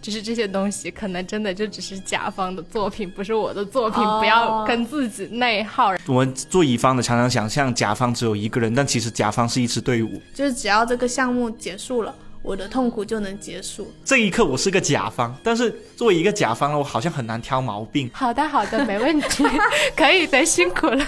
[0.00, 5.92] 就是这些东西可能真的就只是甲方的作品，不是我的作品，哦不要跟自己内耗。
[6.06, 10.22] 我们做乙方的常常想象甲方只有一个人，但其实甲方是一支队伍。
[10.32, 13.92] 就是只要这个项目结束了，我的痛苦就能结束。
[14.04, 18.08] 这一刻我是个甲方，但是作为一个甲方呢，我好像很难挑毛病。
[18.12, 19.44] 好的，好的，没问题，
[19.96, 21.04] 可以的，辛苦了。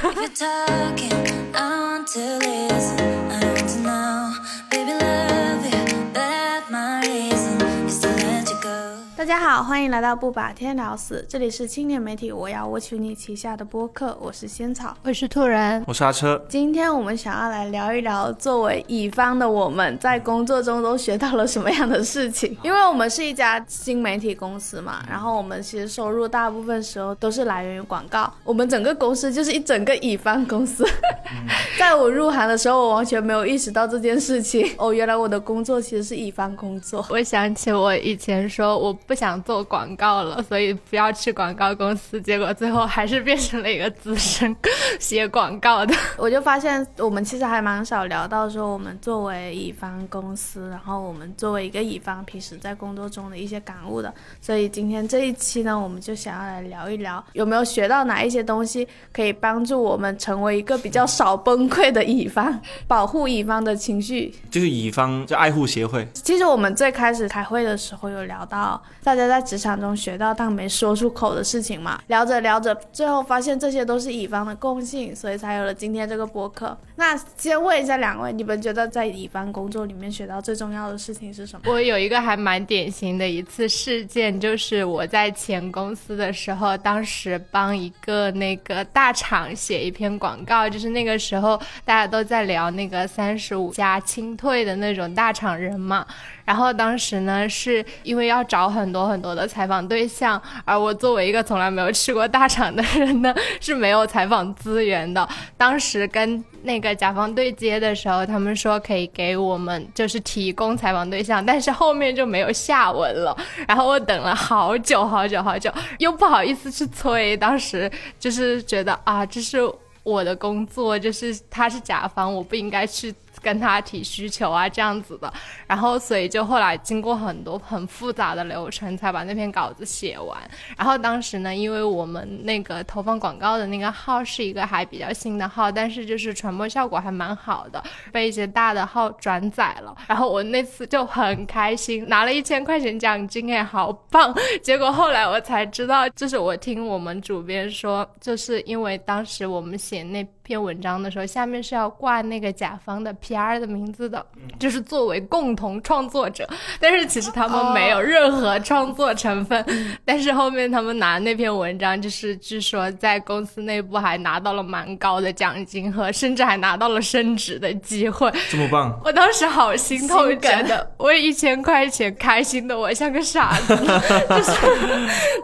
[9.31, 14.93] 家好，欢迎来到不把天聊死，这里是青年媒体我要我娶你旗下的播客，我是仙草。
[15.05, 22.59] 我是兔人，我是阿车，今天我们想要来聊一聊，作为乙方的我们在工作中都学到了什么样的事情？
[22.65, 30.85] 因为我们是一家新媒体公司嘛，然后我们其实收入大部分时候都是来源于广告，我们整个公司就是一整个乙方公司。
[31.79, 34.69] 在我入行的时候，我完全没有意识到这件事情。
[34.77, 37.07] 哦，原来我的工作其实是乙方工作。
[37.09, 44.57] 我想起我以前说我不想做广告了，所以不要去广告公司，结果最后还是变成了一个资深
[44.99, 45.95] 写广告的。
[46.17, 54.11] 我就发现我们其实还蛮少聊到说我们作为乙方公司，然后我们作为一个乙方平时在工作中的一些感悟的。
[54.41, 62.59] 所以今天这一期呢，我们就想要来聊一聊有没有学到哪一些东西可以帮助我们成为一个比较少崩溃的乙方，
[62.89, 64.35] 保护乙方的情绪。
[64.51, 66.09] 就是乙方就爱护协会。
[66.15, 76.79] 其实我们最开始开会的时候有聊到大家在职场中学到但没说出口的事情嘛，聊着聊着，最后发现这些都是乙方的共性，所以才有了今天这个播客。
[76.95, 81.73] 那先问一下两位，你们觉得在乙方工作里面学到最重要的事情是什么？
[81.73, 96.07] 我有一个还蛮典型的一次事件，就是我在前公司的时候，当时帮一个那个大厂写一篇广告，就是那个时候大家都在聊那个三十五加清退的那种大厂人嘛。
[96.45, 105.29] 然后当时呢，是因为要找很多很多的采访对象，而我作为一个从来没有去过大厂的人呢，是没有采访资源的。
[105.57, 113.37] 当时跟那个甲方对接的时候，他们说可以给我们就是提供采访对象，但是后面就没有下文了。
[113.69, 119.59] 然后我等了好久好久好久，又不好意思去催，当时就是觉得啊，这是
[120.03, 123.15] 我的工作，就是他是甲方，我不应该去。
[123.43, 125.33] 跟他提需求啊，这样子的，
[125.67, 130.39] 然后所以就后来经过很多很复杂的流程，才把那篇稿子写完。
[130.77, 139.97] 然后当时呢，因为我们那个投放广告的那个号是一个还比较新的号，但是就是传播效果还蛮好的，被一些大的号转载了。
[140.07, 144.35] 然后我那次就很开心，拿了一千块钱奖金，哎，好棒！
[144.63, 154.25] 结果后来我才知道，就是我听我们主编说，就是因为当时我们写那篇文章的时候，下面是要挂那个甲方的 PR 的名字的，
[154.59, 156.45] 就是作为共同创作者，
[156.81, 159.65] 但是其实他们没有任何创作成分。
[160.05, 168.29] 但是后面他们拿那篇文章，就是据说在公司内部还拿到了蛮高的奖金和甚至还拿到了升职的机会。
[168.51, 173.77] 这么棒， 我当时好心痛，觉得为一千块钱开心的我像个傻子，
[174.29, 174.53] 就是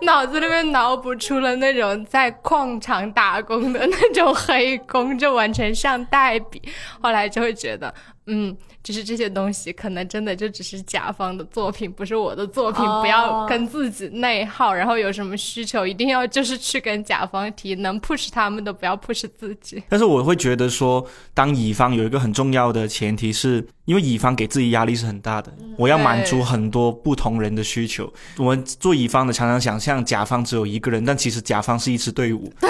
[0.02, 6.62] 脑子里面脑补出了那种在矿场打工的那种黑工，就完全像代笔。
[7.00, 7.92] 后来就会觉得，
[8.26, 19.82] 嗯，就是这些东西可能真的就只是甲方的作品，不是我的作品，哦不要跟自己内耗，然后有什么需求一定要就是去跟甲方提，能 push 他们的不要 push 自己。
[19.88, 28.12] 但是我会觉得说，当乙方有一个很重要的前提是，因为乙方给自己压力是很大的，我要满足很多不同人的需求。
[28.38, 32.52] 我们做乙方的常常想象甲方只有一个人，但其实甲方是一支队伍。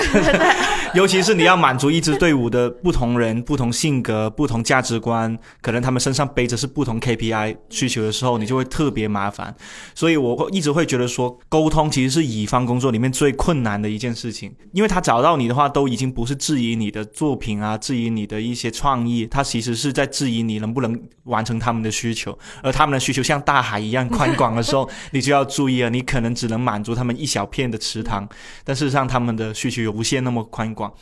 [0.94, 9.54] 尤其是你要满足一支队伍的不同人、不同性格、不同价值观，可能他们身上背着是不同 KPI 需求的时候，你就会特别麻烦。
[9.94, 28.28] 所以我会一直会觉得说，沟通其实是乙方工作里面最困难的一件事情，因为他找到你的话，都已经不是质疑你的作品啊，质疑你的一些创意，他其实是在质疑你能不能完成他们的需求，而他们的需求像大海一样宽广的时候， 你就要注意了，你可能只能满足他们一小片的池塘，
[28.64, 30.92] 但事实上他们的需求有无限那么宽广。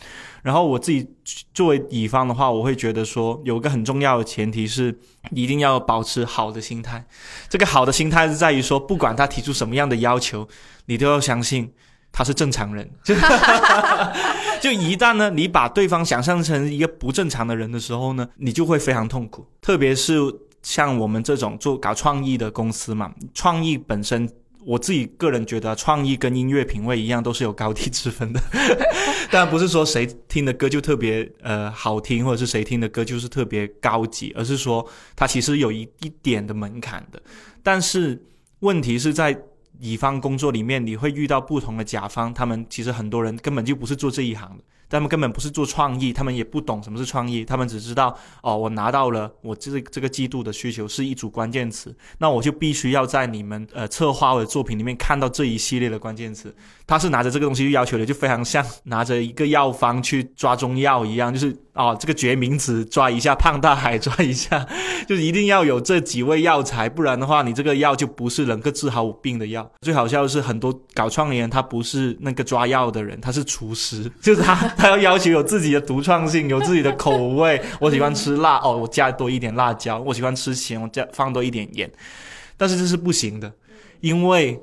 [0.44, 1.08] 然后我自己
[1.55, 4.94] 作为乙方的话，我会觉得说，有一个很重要的前提是，
[5.31, 7.02] 一定要保持好的心态。
[7.49, 10.46] 这个好的心态是在于说，不管他提出什么样的要求，
[10.85, 11.73] 你都要相信
[12.12, 12.91] 他是正常人。
[13.02, 13.14] 就
[14.61, 19.47] 就一旦呢，你把对方想象成一个不正常的人的时候呢，你就会非常痛苦。
[19.62, 20.20] 特别是
[20.62, 24.31] 像我们这种做搞创意的公司嘛，创意本身。
[24.64, 28.40] 我自己个人觉得，创意跟音乐品味一样，都是有高低之分的。
[29.31, 37.20] 当然不是说谁听的歌就特别呃好听，或者是谁听的歌就是特别高级，而是说它其实有一一点的门槛的。
[37.62, 38.22] 但是
[38.61, 39.38] 问题是在
[39.81, 44.64] 乙方工作里面，你会遇到不同的甲方，他们其实很多人根本就不是做这一行的，
[44.94, 56.55] 他们根本不是做创意，他们也不懂什么是创意，他们只知道哦，我拿到了我这这个季度的需求是一组关键词，那我就必须要在你们呃策划我的作品里面看到这一系列的关键词。
[56.86, 64.66] 他是拿着这个东西去要求的，就非常像拿着一个药方去抓中药一样，就是哦，这个决明子抓一下，胖大海抓一下，
[65.08, 69.70] 就一定要有这几味药材，不然的话，你这个药就不是能够治好我病的药。
[69.81, 77.58] 最好笑的是，很多搞创意他不是那个抓药的人，他是厨师， 就是他他要要求有自己的独创性，有自己的口味。
[77.80, 81.90] 我喜欢吃辣，哦，我加多一点辣椒；我喜欢吃咸，我加放多一点盐。
[82.58, 83.50] 但是这是不行的，
[84.00, 84.60] 因为。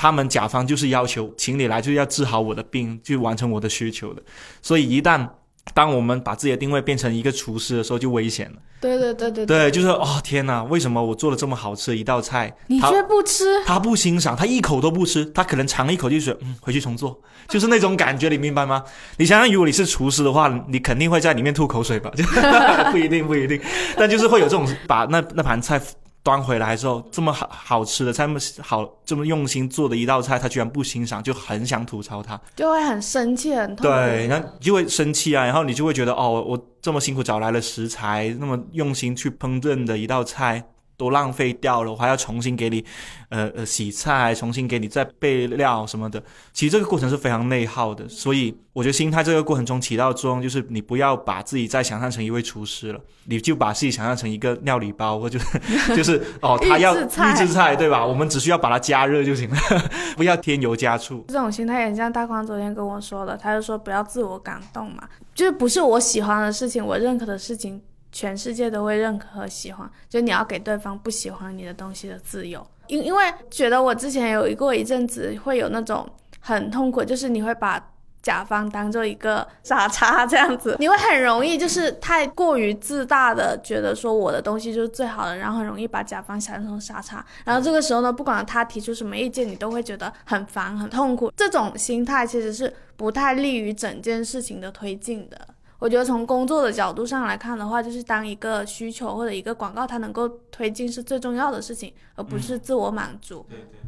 [0.00, 4.22] 他们甲方就是要求，请你来就是要治好我的病，去完成我的需求的。
[4.62, 5.28] 所以一旦
[5.74, 8.56] 当我们把自己的定位变成一个厨师的时候，就危险了。
[8.80, 18.82] 对对对对对，就是哦天哪，为什么我做了这么好吃的一道菜，你却不吃，他不欣赏，他一口都不吃，他可能尝一口就说嗯，回去重做， 就是那种感觉，你明白吗？
[19.18, 22.10] 你想想，如果你是厨师的话，你肯定会在里面吐口水吧？
[22.16, 22.24] 就
[22.90, 23.60] 不一定，不一定，
[23.98, 25.78] 但就是会有这种把那那盘菜。
[26.22, 33.90] 端回来之后，这么好好吃的，这么好这么用心做的一道菜，他居然不欣赏，就很想吐槽他，就会很生气，很痛。
[33.90, 40.64] 对，然后就会生气啊，然后你就会觉得，哦，我这么辛苦找来了食材，那么用心去烹饪的一道菜。
[41.00, 42.84] 都浪费掉了，我还要重新给你，
[43.30, 46.22] 呃呃洗菜，重新给你再备料什么的。
[46.52, 55.38] 其实这个过程是非常内耗的，所以我觉得心态这个过程中起到作用，就是你不要把自己再想象成一位厨师了，你就把自己想象成一个料理包，或者
[55.96, 58.04] 就是哦， 他要预制菜对吧？
[58.06, 59.56] 我们只需要把它加热就行了，
[60.18, 61.24] 不要添油加醋。
[61.28, 67.80] 这种心态也很像大宽昨天跟我说的，他就说不要自我感动嘛，就是不是我喜欢的事情，我认可的事情，
[68.12, 72.66] 全世界都会认可和喜欢，就你要给对方不喜欢你的东西的自由。
[72.88, 76.08] 因因为觉得我之前有一过一阵子会有那种
[76.40, 77.80] 很痛苦，就是你会把
[78.20, 87.24] 甲方当做一个傻叉这样子， 你会很容易就是太过于自大的觉得说我的东西就是最好的，然后很容易把甲方想成傻叉。
[87.44, 91.32] 然后这个时候呢，不管他提出什么意见，你都会觉得很烦很痛苦。
[91.36, 95.38] 这种心态其实是不太利于整件事情的推进的。
[95.80, 103.44] 我觉得从工作的角度上来看的话，就是当一个需求或者一个广告它能够推进是最重要的事情，而不是自我满足。
[103.48, 103.80] 对对。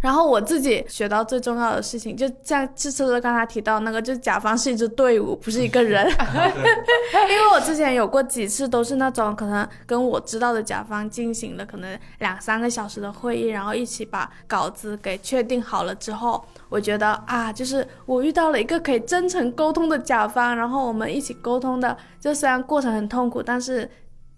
[0.00, 6.06] 然后我自己学到最重要的事情，就像这次刚才提到那个，就是甲方是一支队伍，不是一个人。
[7.28, 23.88] 因为我之前有过几次都是那种可能跟我知道的甲方进行了可能两三个小时的会议，然后一起把稿子给确定好了之后，我觉得啊，就是我遇到了一个可以真诚沟通的甲方，然后我们一起沟通的，就虽然过程很痛苦，但是。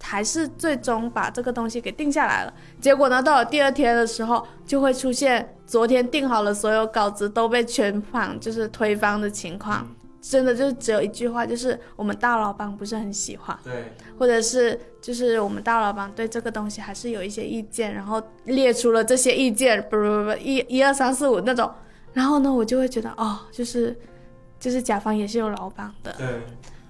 [0.03, 2.53] 还是最终把这个东西给定下来了。
[2.79, 9.87] 结果呢，到了第二天的时候，就会出现昨天定好了所有稿子都被全款就是推翻的情况。
[10.21, 21.69] 真的就只有一句话，就是我们大老板不是很喜欢，对，或者是就是我们大老板对这个东西还是有一些意见，然后列出了这些意见，不不不，一一二三四五那种。
[22.13, 23.93] 然后呢，我就会觉得哦，就是
[24.61, 26.41] 就是甲方也是有老板的，对，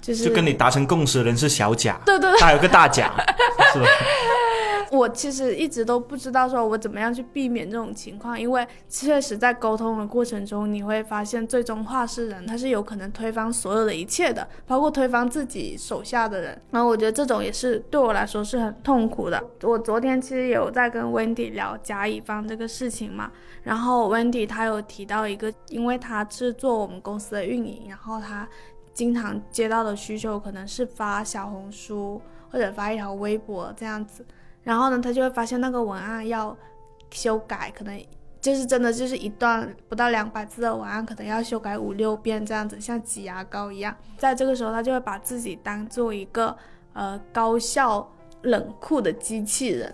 [0.04, 2.40] 就是就跟你达成共识的人是小甲，对对对。
[2.40, 3.12] 他有个大甲，
[3.74, 3.88] 是吧？
[4.92, 16.62] 我其实一直都不知道说我怎么样去避免这种情况，因为确实在沟通的过程中，你会发现最终话事人他是有可能推翻所有的一切的，包括推翻自己手下的人。
[16.70, 19.44] 然后我觉得这种也是对我来说是很痛苦的。
[19.64, 23.32] 我昨天其实有在跟 Wendy 聊甲乙方这个事情嘛，
[23.64, 28.48] 然后 Wendy 他有提到一个，因为他是做我们公司的运营，然后他
[28.94, 34.26] 经常接到的需求可能是发小红书或者发一条微博这样子。
[34.64, 36.56] 然后呢，他就会发现那个文案要
[37.12, 38.02] 修改，可能
[38.40, 43.96] 就是真的就是一段不到两百字的文案，可能要修改五六遍这样子，像挤牙膏一样。
[44.18, 46.56] 在这个时候，他就会把自己当做一个
[46.94, 48.10] 呃高效
[48.44, 49.94] 冷酷的机器人，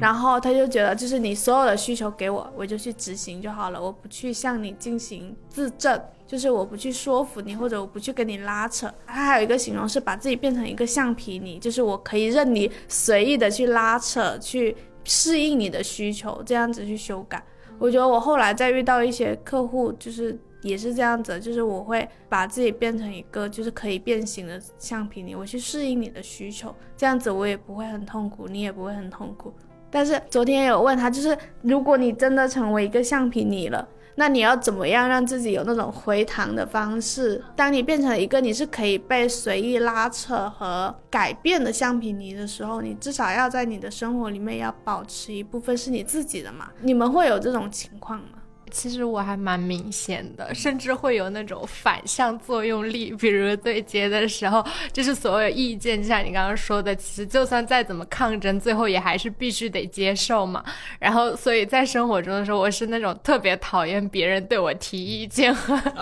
[0.00, 6.00] 然后他就觉得就是你所有的需求给我，我就去执行就好了，我不去向你进行自证。
[6.26, 8.92] 就是我不去说服你，或者我不去跟你拉扯。
[9.06, 17.44] 他还有一个形容是把自己变成一个橡皮泥，就是我可以任你随意的去拉扯，去适应你的需求，这样子去修改。
[17.78, 29.52] 我觉得我后来再遇到一些客户，就是也是这样子，就是我会把自己变成一个就是可以变形的橡皮泥，我去适应你的需求，这样子我也不会很痛苦，你也不会很痛苦。
[29.90, 33.86] 但是昨天有问他，就是如果你真的成为一个橡皮泥了。
[34.16, 37.42] 那你要怎么样让自己有那种回弹的方式？
[37.56, 46.70] 当你变成一个你是可以被随意拉扯和改变的橡皮泥的时候，你至少要在你的生活里面要保持一部分是你自己的嘛？
[46.80, 48.38] 你们会有这种情况吗？
[48.74, 53.12] 其实我还蛮明显的，甚至会有那种反向作用力。
[53.12, 54.62] 比如对接的时候，
[54.92, 60.64] 就是所有意见，就像你刚刚说的，其实就算再怎么抗争，最后也还是必须得接受嘛。
[60.98, 65.92] 然后，所以在生活中的时候，我是那种特别讨厌别人对我提意见和 和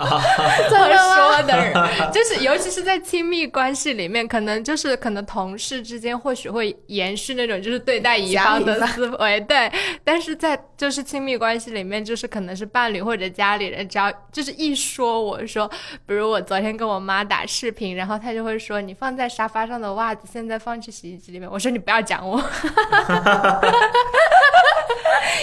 [1.15, 1.73] 说的人，
[2.11, 9.71] 就是尤其是在亲密关系里面，可能就是可能同事之间或许会延续那种就是对待乙方的思维，对，
[10.03, 15.69] 但是在就是亲密关系里面，就是可能是伴侣或者家里人，只要就是一说我说，
[16.05, 22.41] 比如我昨天跟我妈打视频，然后她就会说你放在沙发上的袜子现在放去洗衣机里面，我说你不要讲我。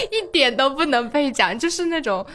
[0.09, 2.25] 一点都不能被讲，就是那种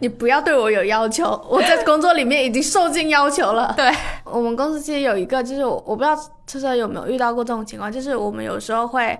[0.00, 3.72] 你不要对我有要求，我在工作里面已经受尽要求了。
[3.76, 3.90] 对
[4.24, 6.14] 我们公司其实有一个，就是我我不知道
[6.46, 9.18] 车车有没有遇到过这种情况，就是我们有时候会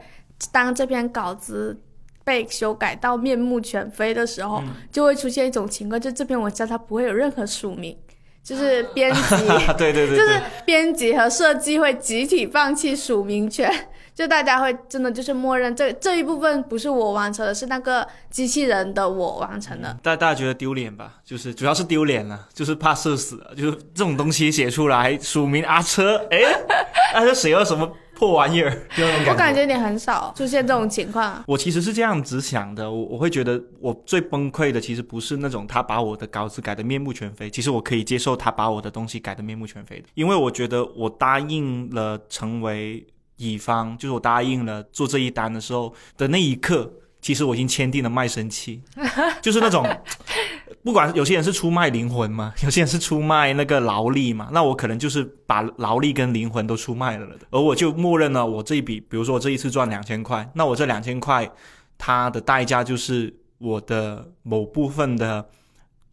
[0.52, 1.80] 当这篇稿子
[2.24, 7.96] 被修改到面目全非的时候，就会出现一种情况，就这篇文章它不会有任何署名，
[8.42, 9.20] 就是编辑，
[9.78, 13.70] 对对对，就是编辑和设计会集体放弃署名权。
[14.14, 19.98] 就大家会真的就是默认这这一部分不是我完成的，是那个机器人的我完成的。
[20.04, 21.14] 大大家觉得丢脸吧？
[21.24, 23.52] 就是主要是丢脸了，就是怕社死了。
[23.56, 26.38] 就是这种东西写出来署名阿车，哎，
[27.12, 28.70] 阿车写了什么破玩意儿？
[28.96, 29.30] 就那种感觉。
[29.30, 31.42] 我感觉你很少出现这种情况。
[31.46, 43.06] 我其实是这样子想的，我我会觉得我最崩溃的其实不是那种他把我的稿子改的面目全非，其实我可以接受他把我的东西改的面目全非的，因为我觉得我答应了成为。
[43.38, 46.88] 乙方就是我答应了做这一单的时候的那一刻，
[47.24, 48.82] 其实我已经签订了卖身契，
[49.40, 49.82] 就是那种，
[50.82, 61.50] 不管有些人是出卖灵魂嘛， 有些人是出卖那个劳力嘛，那我可能就是把劳力跟灵魂都出卖了的，而我就默认了我这一笔，比如说我这一次赚两千块，那我这两千块
[61.96, 65.48] 它的代价就是我的某部分的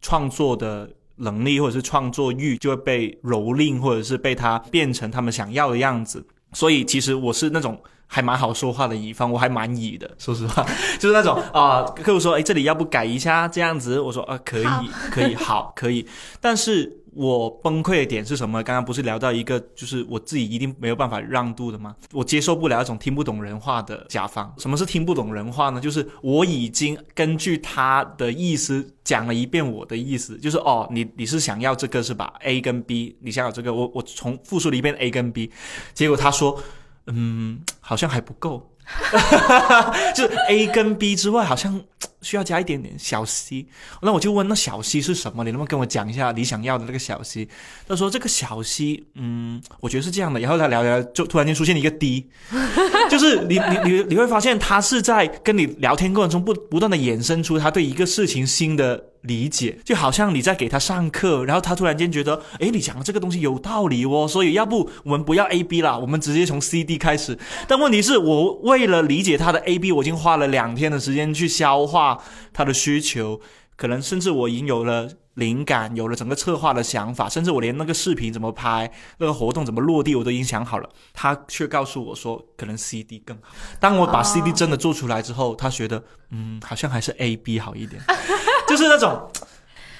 [0.00, 6.26] 创作的能力或者是创作欲就会被蹂躏，或者是被他变成他们想要的样子。
[6.54, 7.78] 所以其实我是那种
[8.14, 10.62] 还蛮好说话的乙方，我还蛮乙的，说实话，
[11.00, 14.66] 就是那种啊，客户说，哎，这里要不改一下这样子，我说啊，可以，
[15.10, 16.06] 可以， 好，可以。
[16.38, 18.62] 但是我崩溃的点是什么？
[18.62, 21.96] 刚刚不是聊到一个，就是我自己一定没有办法让渡的吗？
[22.12, 24.54] 我接受不了那种听不懂人话的甲方。
[24.58, 25.80] 什么是听不懂人话呢？
[25.80, 35.50] 就是我已经根据他的意思讲了一遍我的意思，就是哦，你你是想要这个是吧？A 跟 B，你想要这个，我我重复述了一遍 A 跟 B，
[35.94, 36.62] 结果他说。
[37.06, 38.70] 嗯，好像还不够，
[40.14, 41.82] 就是 A 跟 B 之外，好像
[42.20, 43.66] 需要加一点点小 C。
[44.02, 45.42] 那我就问，那小 C 是什么？
[45.44, 47.48] 你能不能跟我讲一下你想要的那个小 C？
[47.88, 50.38] 他说这个小 C，嗯，我觉得是这样的。
[50.40, 52.30] 然后他聊聊，就突然间出现了一个 D，
[53.10, 59.11] 就是你你你你会发现他是在跟你聊天过程中不不断的衍生出他对一个事情新的。
[59.22, 67.38] 理解就好像你在给他上课，然后他突然间觉得，哎，你讲的这个东西有道理哦，所以要不我们不要 A B 啦，我们直接从 C D 开始。
[67.66, 72.18] 但问题是我为了理解他的 A B，我已经花了两天的时间去消化
[72.52, 73.40] 他的需求，
[73.76, 80.88] 可能甚至我已经有了灵感，有了整个策划的想法，甚至我连那个视频怎么拍，那个活动怎么落地，我都已经想好了。
[81.14, 83.42] 他却告诉我说，可能 C D 更好。
[83.80, 88.02] 当我把 C D 真的做出来之后，他觉得，嗯，好像还是 A B 好一点。
[88.68, 89.30] 就是那种，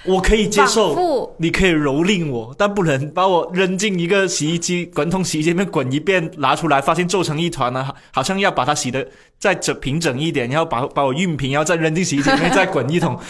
[0.04, 9.06] 我可以接受，你可以蹂躏我，但不能把我扔进一个洗衣机滚筒洗衣机里面滚一遍，拿出来发现皱成一团了，好像要把它洗的
[9.38, 13.18] 再整平整一点，然后把把我熨平，然后再扔进洗衣机里面再滚一桶。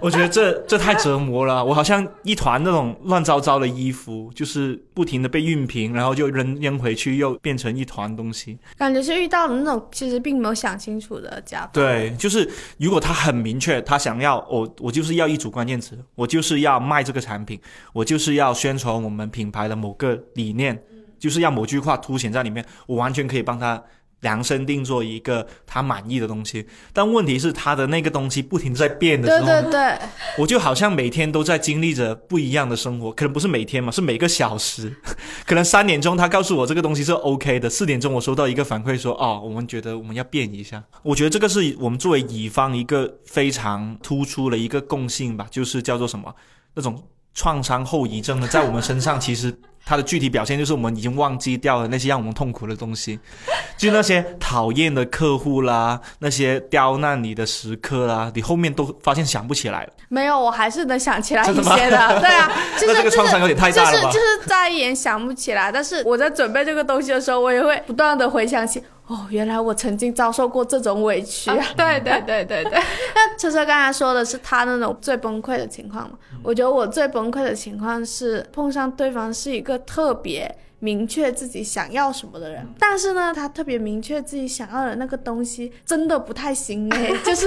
[0.00, 8.56] 我觉得这这太折磨了，我好像一团那种乱糟糟的衣服，就是不停的被熨平，然后就扔扔回去，又变成一团东西。
[8.76, 11.70] 感觉是遇到了那种其实并没有想清楚的甲方。
[11.72, 12.48] 对，就是
[12.78, 17.60] 如果他很明确，他想要我，我就是要一组关键词，我就是要卖这个产品，
[17.92, 20.76] 我就是要宣传我们品牌的某个理念，
[21.16, 23.80] 就是要某句话凸显在里面，我完全可以帮他。
[24.20, 29.98] 量身定做一个他满意的东西，但问题是他的那个东西不停在变的时候，对对对，
[30.38, 34.92] 我就好像每天都在经历着不一样的生活，可能不是每天嘛，是每个小时，
[35.46, 46.34] 可能三点钟他告诉我这个东西是 OK 的，四点钟我收到一个反馈说，哦，我们觉得我们要变一下，我觉得这个是我们作为乙方一个非常突出的一个共性吧，就是叫做什么？
[46.74, 47.02] 那种
[47.34, 49.56] 创伤后遗症呢，在我们身上其实。
[49.88, 53.18] 它的具体表现就是我们已经忘记掉了那些让我们痛苦的东西，
[53.78, 59.92] 就那些讨厌的客户啦，那些刁难你的时刻啦，你后面都发现想不起来了。
[60.10, 62.20] 没有，我还是能想起来一些的。
[62.20, 62.52] 对啊，
[62.82, 63.92] 那这个创伤有点太了大吧？
[63.92, 68.82] 就是就是在一眼想不起来，但是我在准备这个东西的时候，我也会不断的回想起。
[69.08, 71.66] 哦，原来我曾经遭受过这种委屈啊！
[71.76, 72.72] 对对对对对，
[73.14, 76.18] 那车车刚才说的是他那种最崩溃的情况嘛？
[76.42, 87.46] 我觉得我最崩溃的情况是碰上对方是一个特别明确自己想要什么的人，但是呢，他特别明确自己想要的那个东西真的不太行哎， 就是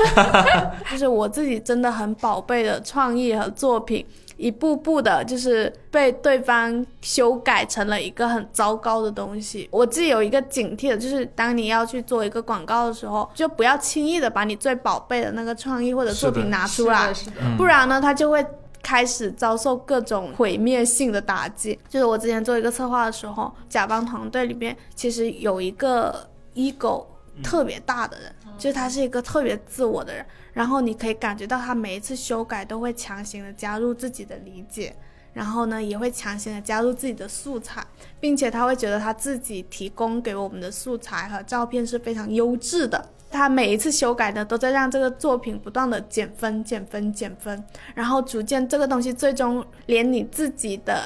[0.92, 4.06] 就是我自己真的很宝贝的创意和作品。
[4.38, 9.70] 一步步的，就是被对方修改成了一个很糟糕的东西。
[9.72, 17.14] 我自己有一个警惕的，就是当你要去做一个广告的时候，就不要轻易的把你最宝贝的那个创意或者作品拿出来，
[17.56, 18.44] 不然呢，他就会
[18.82, 21.78] 开始遭受各种毁灭性的打击。
[21.88, 27.06] 就是我之前做一个策划的时候，甲方团队里面其实有一个 ego
[27.44, 30.26] 特别大的人，就是他是一个特别自我的人。
[30.54, 34.94] 然后你可以感觉到他每一次修改都会强行的加入自己的理解，
[35.32, 37.82] 然后呢也会强行的加入自己的素材，
[38.20, 43.10] 并且他会觉得他自己提供给我们的素材和照片是非常优质的。
[43.32, 47.64] 他每一次修改呢，都在让这个作品不断的减分、减分、减分，
[47.96, 51.02] 然后逐渐这个东西最终连你自己的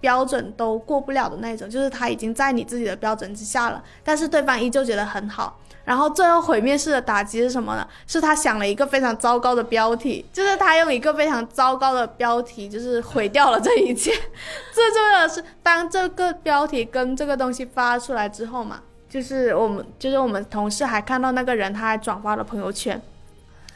[0.00, 5.58] 标准都过不了的那种，就是他已经在你自己的标准之下了，但是对方依旧觉得很好。
[5.84, 7.86] 然后最后毁灭式的打击是什么呢？
[8.08, 14.10] 是他想了一个非常糟糕的标题，就是他用一个非常糟糕的标题，就是毁掉了这一切。
[14.74, 18.80] 最重要的是，当这个标题跟这个东西发出来之后嘛，
[19.16, 23.00] 就是我们就是我们同事还看到那个人他还转发了朋友圈，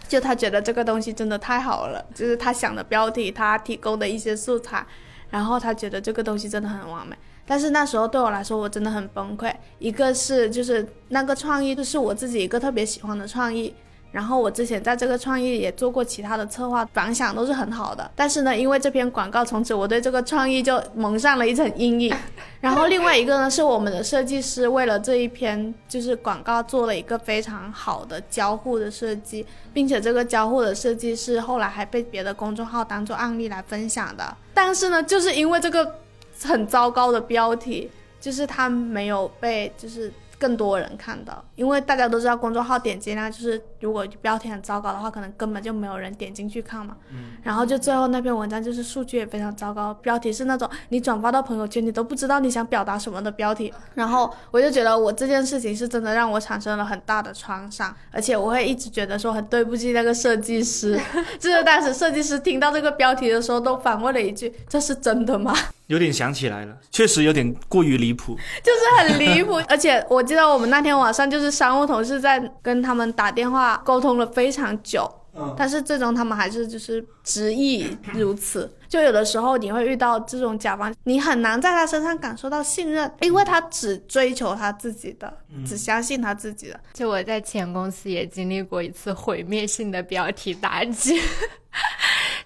[0.06, 4.84] 就他觉得这个东西真的太好了，就是他想的标题，他提供的一些素材，
[5.30, 7.16] 然后他觉得这个东西真的很完美。
[7.46, 9.50] 但是那时候对我来说，我真的很崩溃。
[9.78, 13.74] 一个是就是那个创意，就是我自己一个特别喜欢的创意。
[14.12, 18.10] 然后我之前在这个创意也做过其他的策划，反响都是很好的。
[18.14, 22.14] 但是呢，因为这篇广告，从此我对这个创意就蒙上了一层阴影。
[22.60, 34.36] 然后另外一个呢，是我们的设计师为了这一篇就是广告做了一个非常好的交互的设计，并且这个交互的设计是后来还被别的公众号当做案例来分享的。
[34.52, 35.94] 但是呢，就是因为这个。
[36.42, 46.96] 很糟糕的标题，就是它没有被就是更多人看到，因为大家都知道公众号点击量就是如果标题很糟糕的话，可能根本就没有人点进去看嘛。
[47.10, 47.32] 嗯。
[47.44, 53.70] 然后就最后那篇文章就是数据也非常糟糕，标题是那种你转发到朋友圈你都不知道你想表达什么的标题。
[53.94, 60.98] 然后我就觉得我这件事情是真的让我产生了很大的创伤，而且我会一直觉得说很对不起那个设计师。
[61.38, 65.54] 就是当时设计师听到这个标题的时候都反问了一句：“这是真的吗？”
[65.90, 69.54] 有点想起来了，确实有点过于离谱， 就是很离谱。
[69.68, 78.72] 而且我记得我们那天晚上就是商务同事在跟他们打电话沟通了非常久，嗯，但是最终他们还是就是执意如此。
[78.88, 86.78] 就有的时候你会遇到这种甲方，你很难在他身上感受到信任，因为他只追求他自己的，只相信他自己的。
[86.92, 91.20] 就我在前公司也经历过一次毁灭性的标题打击，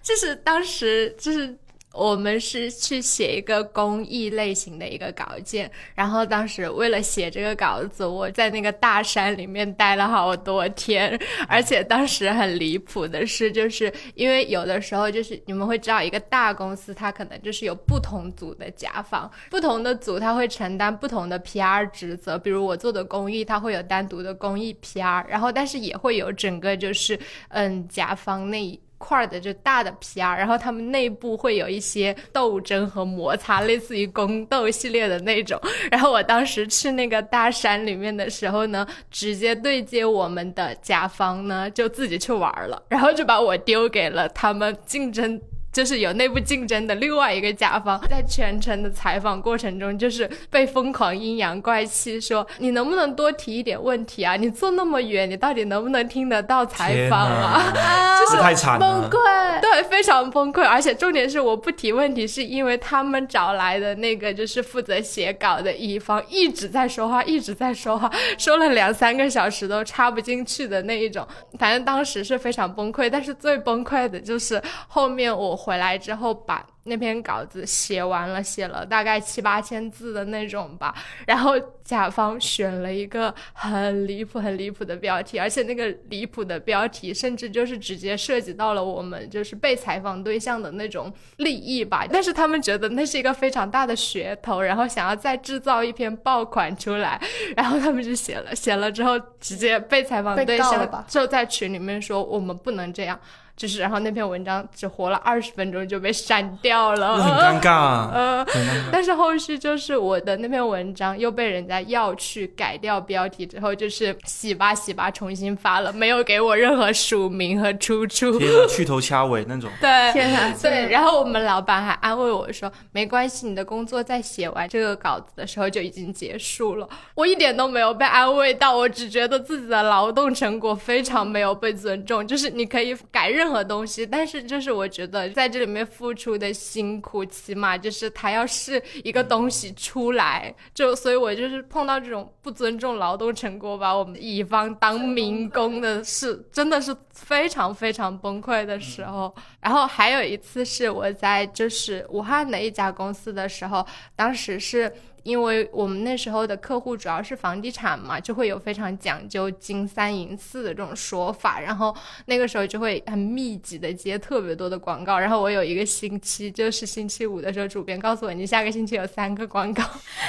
[0.02, 1.58] 就是当时就是。
[1.94, 28.80] 我们是去写一个公益类型的一个稿件，然后当时为了写这个稿子，我在那个大山里面待了好多天， 而且当时很离谱的是，就是因为有的时候就是你们会知道，一个大公司它可能就是有不同组的甲方，不同的组它会承担不同的 PR 职责，比如我做的公益，它会有单独的公益 PR，然后但是也会有整个就是嗯甲方那。
[29.04, 35.60] 块的就大的 PR，然后他们内部会有一些斗争和摩擦，类似于宫斗系列的那种。
[35.90, 45.38] 然后我当时去那个大山里面的时候呢，直接对接我们的甲方呢，就自己去玩了，然后就把我丢给了他们竞争。
[45.74, 54.36] 就是有内部竞争的另外一个甲方，在全程的采访过程中，就是被疯狂阴阳怪气，说你能不能多提一点问题啊？
[54.36, 57.72] 你坐那么远，你到底能不能听得到采访啊？
[58.20, 60.62] 就是太惨了，崩溃，对，非常崩溃。
[60.62, 68.08] 而且重点是，我不提问题，是因为他们找来的那个就是负责写稿的乙方一直在说话，一直在说话，
[68.38, 71.26] 说了两三个小时都插不进去的那一种。
[71.58, 75.63] 反正当时是非常崩溃，但是最崩溃的就是后面我。
[75.64, 76.66] 回来之后把。
[76.86, 80.94] 那篇稿子写完了，写了大概七八千字的那种吧。
[81.26, 92.06] 然后甲方选了一个很离谱、很离谱的标题，而且那个离谱的标题甚至就是直接涉及到了我们就是被采访对象的那种利益吧。
[92.12, 97.18] 但是他们觉得那是一个非常大的噱头，然后想要再制造一篇爆款出来，
[97.56, 103.18] 然后他们就写了，写了之后直接被采访对象就在群里面说我们不能这样，
[103.56, 108.10] 就是然后那篇文章只活了二十分钟就被删掉了，那很尴尬啊。
[108.14, 118.38] 呃，很尴尬但是后续就是我的那篇文章又被人家要去改掉标题之后，就是洗吧洗吧重新发了，没有给我任何署名和出处。
[118.68, 119.70] 去头掐尾那种。
[119.80, 132.26] 对，天哪，对，然后我们老板还安慰我说：“没关系，你的工作在写完这个稿子的时候就已经结束了。”我一点都没有被安慰到，我只觉得自己的劳动成果非常没有被尊重。
[132.26, 149.34] 就是你可以改任何东西，但是就是我觉得在这里面付出的辛苦，起码就是他要是一个东西出来，就所以我就是碰到这种不尊重劳动成果，把我们乙方当民工的事，真的是非常非常崩溃的时候。
[149.60, 154.92] 然后还有一次是我在就是武汉的一家公司的时候，当时是。
[155.24, 161.94] 因为我们那时候的客户主要是房地产嘛，就会有非常讲究金三银四的这种说法，然后
[162.26, 165.18] 那个时候就会很密集的接特别多的广告。
[165.18, 169.82] 然后我有一个星期，就是星期五的时候，主编告诉我，你下个星期有三个广告。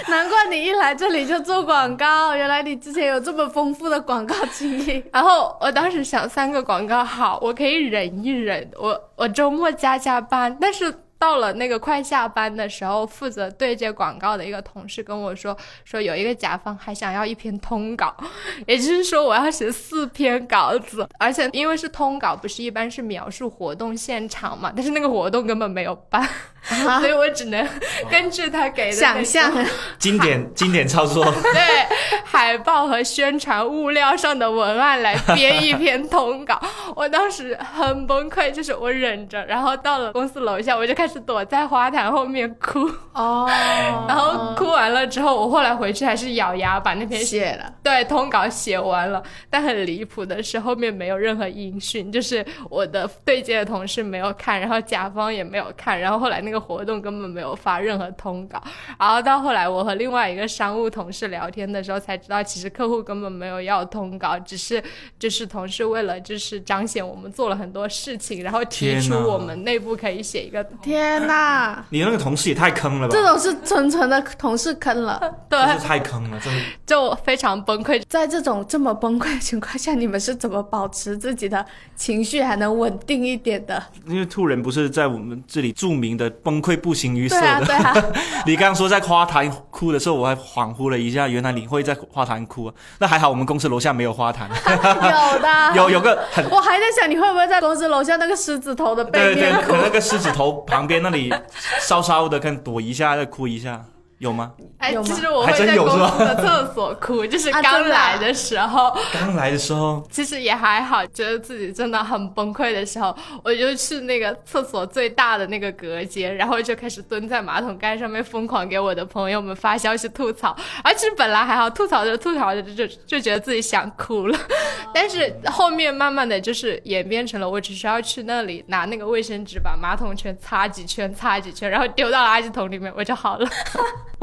[0.07, 5.03] 难怪你一来这里就做广告，原来你之前有这么丰富的广告经历。
[5.11, 11.01] 然后我当时想，三个广告好，我可以忍一忍，我我周末加加班，但是。
[11.17, 18.15] 到了那个快下班的时候，负责对接广告的一个同事跟我说，说有一个甲方还想要一篇通稿，
[18.67, 26.27] 也就是说我要写四篇稿子，而且因为是通稿，不是一般是描述活动现场嘛，但是那个活动根本没有办，
[26.99, 27.67] 所以我只能
[28.09, 29.51] 根据他给的、 想象，
[29.97, 31.87] 经典经典操作，对
[32.23, 36.61] 海报和宣传物料上的文案来编一篇通稿，
[36.95, 43.47] 我当时很崩溃，就是我忍着，然后到了公司楼下，我就开始躲在花坛后面哭，哦，
[44.07, 47.73] 然后哭完了之后，我后来回去还是咬牙把那篇写了。
[47.83, 58.61] 对通稿写完了，但很离谱的是后面没有任何音讯，就是我的对接的同事没有看，然后甲方也没有看，然后后来那个活动根本没有发任何通稿，
[58.99, 64.81] 然后到后来我和另外一个商务同事聊天的时候才知道，其实客户根本没有要通稿，只是
[65.19, 70.63] 就是同事为了就是彰显我们做了很多事情，然后提出我们内部可以写一个
[70.95, 73.11] 天哪，你那个同事也太坑了吧！
[73.11, 75.19] 这种是纯纯的同事坑了。
[75.49, 76.59] 对，真是太坑了，真的。
[76.85, 78.01] 就非常崩溃。
[78.07, 81.65] 在这种这么崩溃的情况下，你们是怎么保持自己的
[81.97, 83.83] 情绪还能稳定一点的？
[84.07, 87.65] 因为兔人不是在我们这里著名的崩溃不形于色对啊，的。
[87.65, 88.05] 对啊，
[88.47, 92.73] 你刚刚说在花坛哭的时候，我还恍惚了一下，原来你会在花坛哭啊。
[92.99, 101.33] 那还好，我们公司楼下没有花坛，有的， 有有个很我还在想你会不会在公司楼下那个狮子头的背对对面，可那个狮子头旁边那里
[101.81, 103.85] 稍稍的看躲一下，再哭一下，
[104.19, 104.53] 有吗？
[104.77, 120.55] 哎，其实我会在公司的厕所哭，就是啊刚来的时候，刚来的时候，其实也还好，觉得自己真的很崩溃的时候，我就去那个厕所最大的那个隔间，然后就开始蹲在马桶盖上面疯狂给我的朋友们发消息吐槽。
[120.81, 124.39] 而其实本来还好，吐槽着吐槽着就就觉得自己想哭了，
[124.93, 133.45] 但是后面慢慢的就是演变成了我只需要去那里拿那个卫生纸把马桶圈擦几圈擦几圈，然后丢到垃圾桶里面，我就好了。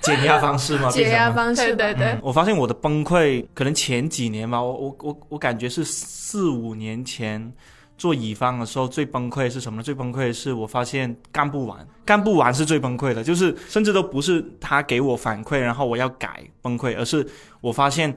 [0.00, 0.88] 减压方式吗？
[0.90, 7.52] 解压方式对对，我发现我的崩溃可能前几年吧，我我我我感觉是四五年前
[7.98, 9.82] 做乙方的时候最崩溃是什么呢？
[9.82, 17.26] 最崩溃的是我发现干不完，干不完是最崩溃的，就是甚至都不是他给我反馈，然后我要改崩溃，而是
[17.60, 18.14] 我发现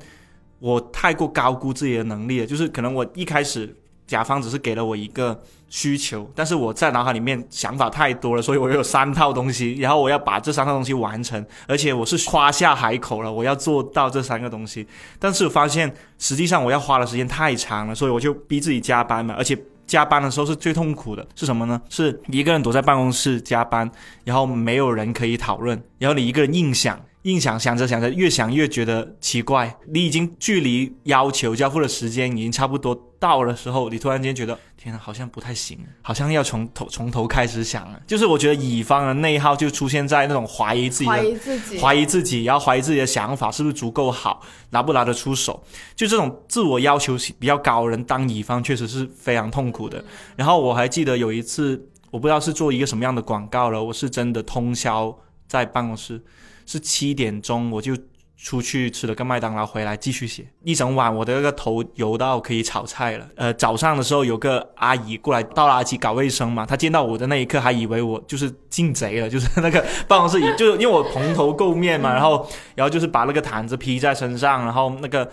[0.60, 3.76] 我太过高估自己的能力了，就是可能我一开始
[4.10, 14.88] 甲方只是给了我一个需求，但是我在脑海里面想法太多了，所以我有三套东西，然后我要把这三套东西完成，而且我是夸下海口了，我要做到这三个东西，
[15.20, 19.58] 但是我发现实际上我要花的时间太长了，所以我就逼自己加班嘛，而且。
[19.90, 21.82] 加班的时候是最痛苦的，是什么呢？
[21.90, 23.90] 是一个人躲在办公室加班，
[24.24, 29.78] 然后没有人可以讨论，然后你一个人硬想， 硬想，想着想着，越想越觉得奇怪。
[29.88, 38.02] 你已经距离要求交付的时间已经差不多到了时候，你突然间觉得，天呐，好像不太行，好像要从头从头开始想了。
[38.08, 45.62] 就是我觉得乙方的内耗就出现在那种怀疑自己怀疑自己，怀疑自己，然后怀疑自己的想法是不是足够好，拿不拿得出手，
[45.96, 50.02] 就这种自我要求比较高的人当乙方确实是非常痛苦的。
[50.38, 55.14] 然后我还记得有一次，我不知道是做一个什么样的广告了，我是真的通宵
[55.48, 56.24] 在办公室，
[56.70, 57.98] 是七点钟我就。
[58.42, 63.28] 出去吃了个麦当劳，回来继续写一整晚，我的那个头油到可以炒菜了。
[63.36, 75.30] 呃，早上的时候有个阿姨过来倒垃圾搞卫生嘛，她见到我的那一刻还以为我就是进贼了，就是那个办公室，就因为我蓬头垢面嘛，然后然后就是把那个毯子披在身上，然后那个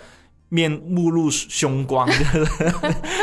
[0.48, 2.46] 面目露凶光，就 是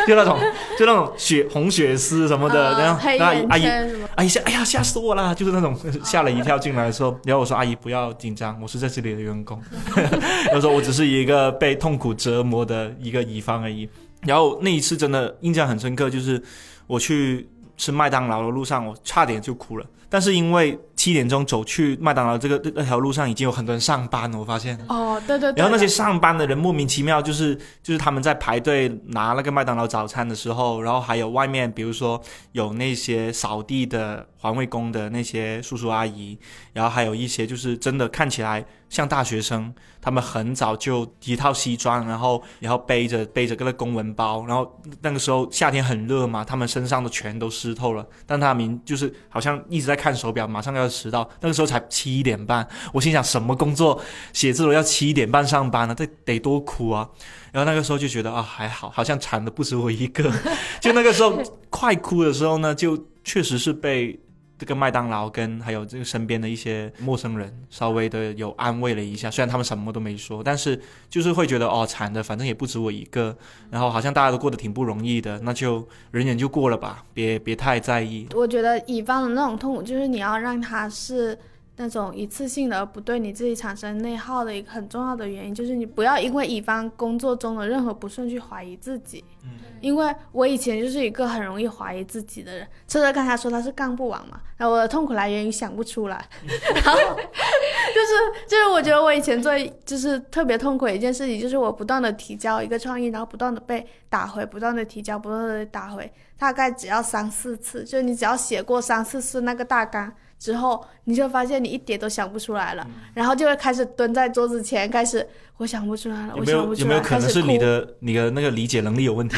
[0.08, 0.38] 就那种
[0.78, 9.62] 就那种血红血丝什么的，然后呃黑眼然后阿姨圈什么，阿姨吓，哎呀吓死我了，就是那种吓了一跳进来的时候，然后我说阿姨不要紧张，我是在这里的员工，
[10.54, 13.90] 我说我只是一个被痛苦折磨的一个乙方而已。
[14.22, 16.42] 然后那一次真的印象很深刻，就是
[16.88, 17.50] 我去
[17.84, 19.86] 吃麦当劳的路上，我差点就哭了。
[20.10, 24.78] 但是因为七点钟走去麦当劳这个那条路上已经有很多人上班了，我发现。
[24.88, 32.22] 哦，对对对，然后那些上班的人莫名其妙，就是就是他们在排队拿那个麦当劳早餐的时候，然后还有外面，比如说
[32.54, 36.38] 有那些扫地的环卫工的那些叔叔阿姨，
[36.72, 38.64] 然后还有一些就是真的看起来
[38.94, 54.00] 像大学生，他们很早就一套西装，然后然后背着背着个那公文包，然后那个时候夏天很热嘛，他们身上的全都湿透了，但他们就是好像一直在看手表，马上要迟到，那个时候才七点半，我心想什么工作
[54.32, 55.96] 写字楼要七点半上班呢？
[55.96, 57.10] 这得多苦啊！
[57.52, 60.32] 然后那个时候就觉得啊还好，好像惨的不止我一个。
[60.80, 64.20] 就那个时候快哭的时候呢，就确实是被
[64.58, 73.36] 这个麦当劳跟还有这个身边的一些陌生人稍微的有安慰了一下，虽然他们什么都没说，但是就是会觉得哦惨的，反正也不止我一个，
[73.70, 78.28] 然后好像大家都过得挺不容易的，那就忍忍就过了吧，别别太在意。
[78.34, 81.38] 我觉得乙方的那种痛苦，就是你要让他是
[81.78, 89.24] 那种一次性的，而不对你自己产生内耗的一个很重要的原因，就是你不要因为乙方工作中的任何不顺去怀疑自己。
[89.44, 89.50] 嗯。
[89.82, 96.26] 因为我以前就是一个很容易怀疑自己的人，车车刚才说他是干不完嘛，然后我的痛苦来源于想不出来，
[96.74, 99.52] 然后就是就是我觉得我以前做
[99.84, 110.10] 就是特别痛苦的一件事情，就是我不断的提交一个创意，然后不断的被打回，不断的提交，不断的打回，大概只要三四次，就是你只要写过三四次那个大纲
[110.44, 115.26] 之后，你就发现你一点都想不出来了，然后就会开始蹲在桌子前，开始
[115.56, 119.38] 我想不出来了，有没有我想不出来，有没有可能始是你哭的你的那个理解能力有问题？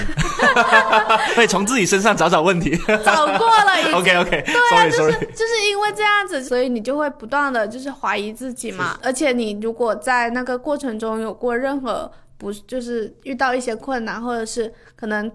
[1.36, 2.76] 可以从自己身上找找问题。
[3.06, 8.98] 找过了已经 OK OK，Sorry Sorry，就是因为这样子，所以你就会不断的就是怀疑自己嘛。
[9.04, 15.32] 而且你如果在那个过程中有过任何不就是遇到一些困难，或者是可能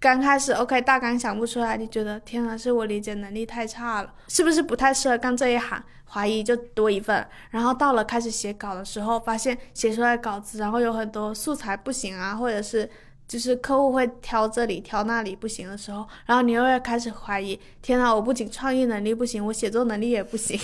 [0.00, 5.82] 刚开始 OK 大纲想不出来，你觉得天啊，是我理解能力太差了，是不是不太适合干这一行？
[6.10, 12.88] 怀疑就多一份，然后到了开始写稿的时候，发现写出来稿子，然后有很多素材不行啊，或者是
[13.26, 20.58] 就是客户会挑这里挑那里不行的时候，然后你又要开始怀疑，天啊，我不仅创意能力不行，我写作能力也不行。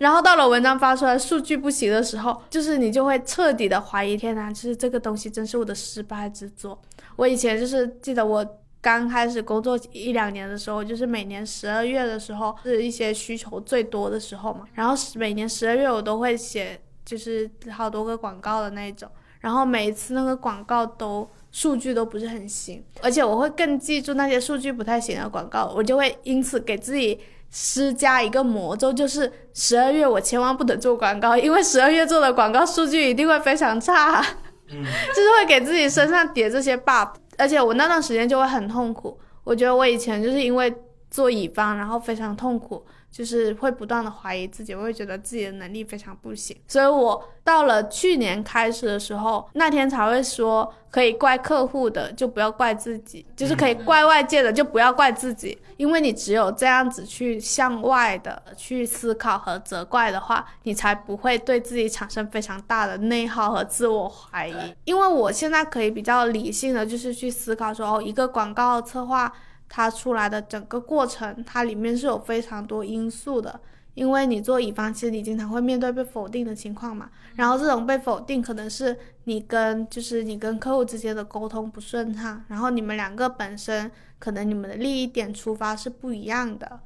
[0.00, 6.80] 然后到了文章发出来数据不行的时候，就是你就会彻底的怀疑，天呐，就是这个东西真是我的失败之作。
[7.16, 8.46] 我以前就是记得我
[8.80, 19.10] 刚开始工作一两年的时候，就是每年十二月的时候是一些需求最多的时候嘛，然后每年十二月我都会写，就是好多个广告的那一种，
[19.40, 21.28] 然后每一次那个广告都。
[21.52, 27.18] 数据都不是很行，而且我会更记住那些数据不太行的广告，我就会因此给自己
[27.58, 34.20] 施加一个魔咒，就是十二月我千万不能做广告，因为十二月做的广告数据一定会非常差，
[34.68, 39.18] 就是会给自己身上叠这些 buff，而且我那段时间就会很痛苦。
[39.42, 40.70] 我觉得我以前就是因为
[41.10, 64.74] 做乙方，然后非常痛苦，就是会不断的怀疑自己，我会觉得自己的能力非常不行，所以我到了去年开始的时候，那天才会说可以怪客户的就不要怪自己，就是可以怪外界的就不要怪自己，因为你只有这样子去向外的去思考和责怪的话，你才不会对自己产生非常大的内耗和自我怀疑。
[64.84, 69.32] 因为我现在可以比较理性的就是去思考说，哦，一个广告策划。
[69.68, 73.60] 它出来的整个过程，它里面是有非常多因素的。
[73.94, 77.08] 因为你做乙方，其实你经常会面对被否定的情况嘛。
[77.34, 86.78] 然后这种被否定，可能是你跟就是你跟客户之间的沟通不顺畅，然后你们两个本身可能你们的利益点出发是不一样的。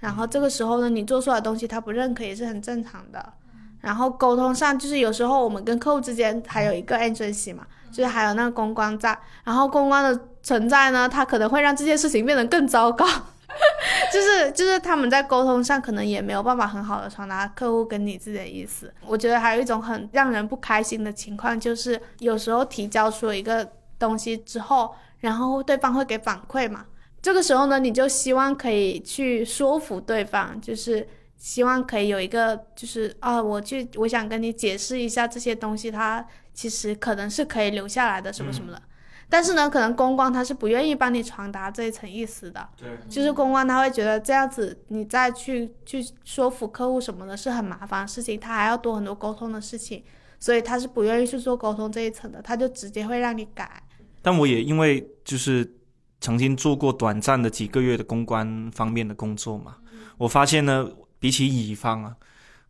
[0.00, 3.34] 然后这个时候呢，你做出来的东西他不认可也是很正常的。
[3.82, 13.04] 然后沟通上，就是有时候我们跟客户之间还有一个 agency 嘛，就是还有那个公关在，然后公关的存在呢，它可能会让这件事情变得更糟糕。
[14.12, 18.92] 就是就是他们在沟通上可能也没有办法很好的传达客户跟你自己的意思。
[19.06, 26.84] 我觉得还有一种很让人不开心的情况，就是有时候提交出了一个东西之后，然后对方会给反馈嘛，
[27.22, 31.06] 这个时候呢，你就希望可以去说服对方，就是
[31.38, 38.82] 希望可以有一个就是啊，我去我想跟你解释一下这些东西，它其实可能是可以留下来的什么什么的。
[39.28, 50.04] 但是呢，可能公关他是不愿意帮你传达这一层意思的，对，就是公关他会觉得这样子你再去去说服客户什么的是很麻烦的事情，他还要多很多沟通的事情，
[50.38, 53.82] 所以他是不愿意去做沟通这一层的，他就直接会让你改。
[54.22, 55.74] 但我也因为就是
[56.20, 59.76] 曾经做过短暂的几个月的公关方面的工作嘛，
[60.16, 62.16] 我发现呢，比起乙方啊，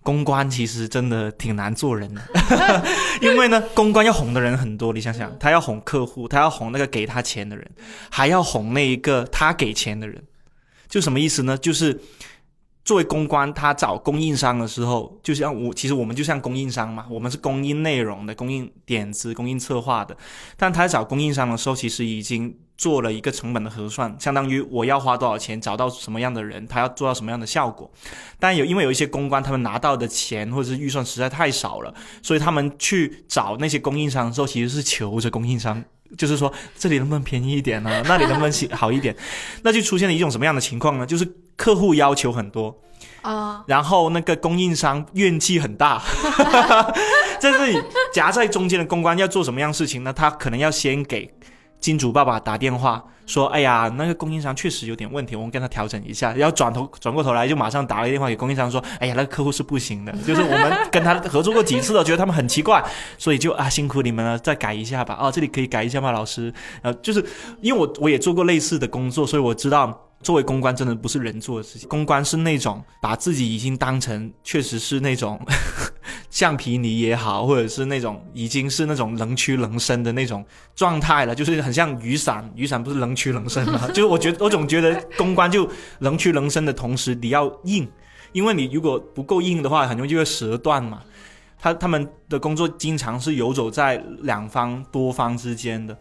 [0.04, 2.22] 公关其实真的挺难做人的，
[3.20, 7.68] 因为呢，公关要哄的人很多，你想想，他要哄客户，他要哄那个给他钱的人，
[8.08, 10.22] 还要哄那一个他给钱的人，
[10.88, 11.58] 就什么意思呢？
[11.58, 12.00] 就是。
[12.86, 20.14] 作为公关，他找供应商的时候，就像我，其实我们就像供应商嘛，我们是供应内容的、供应点子、供应策划的。
[20.54, 27.90] 但他找供应商的时候，其实已经做了一个成本的核算，相当于我要花多少钱找到什么样的人，他要做到什么样的效果。
[28.38, 35.82] 但有因为有一些公关，他们拿到的钱或者是预算实在太少了，所以他们去找那些供应商的时候，其实是求着供应商。
[36.18, 38.02] 就是说，这里能不能便宜一点呢？
[38.06, 39.16] 那里能不能好一点？
[39.62, 41.04] 那就出现了一种什么样的情况呢？
[41.04, 42.78] 就是客户要求很多
[43.22, 46.00] 啊，然后那个供应商怨气很大，
[47.40, 47.82] 在这里
[48.12, 50.12] 夹在中间的公关要做什么样事情呢？
[50.12, 51.28] 他可能要先给
[51.84, 62.82] 金主爸爸打电话说：“哎呀，那个供应商确实有点问题，我们跟他调整一下。”然后转头转过头来就马上打了个电话给供应商说：“哎呀，那个客户是不行的，就是我们跟他合作过几次了，觉得他们很奇怪，
[63.18, 65.12] 所以就啊辛苦你们了，再改一下吧。
[65.12, 66.50] 啊，这里可以改一下吗，老师？
[66.80, 67.22] 呃，就是
[67.60, 71.86] 因为我我也做过类似的工作，所以我知道。”作为公关，真的不是人做的事情。
[71.88, 75.38] 公关是那种把自己已经当成确实是那种
[76.30, 80.42] 橡皮泥也好，或者是那种已经是那种能屈能伸的那种
[80.74, 82.50] 状态了，就是很像雨伞。
[82.56, 83.86] 雨伞不是能屈能伸吗？
[83.92, 87.86] 就是我觉得，我总觉得公关就能屈能伸的同时，你要硬，
[88.32, 91.02] 因为你如果不够硬的话，很容易就会折断嘛。
[91.60, 95.96] 他他们的工作经常是游走在两方多方之间的，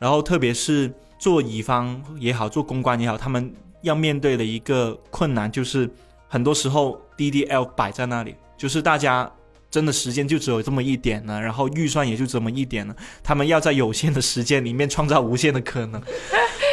[0.00, 3.54] 然后特别是做乙方也好，做公关也好，他们。
[3.82, 5.88] 要面对的一个困难就是，
[6.28, 9.30] 很多时候 DDL 摆在那里，就是大家
[9.70, 16.02] 真的时间就只有这么一点了，然后预算也就这么一点了，他们要在有限的时间里面创造无限的可能，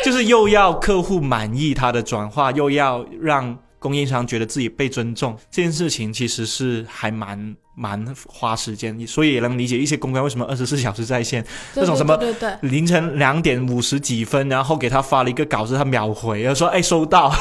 [0.03, 3.57] 就是又要客户满意他的转化，又要让。
[3.79, 12.19] 供应商觉得自己被尊重这件事情，其实是还蛮蛮花时间，所以也能理解一些公关为什么二十四小时在线，这种什么
[12.61, 17.33] 凌晨两点五十几分，然后给他发了一个稿子，他秒回，然后说哎 收到，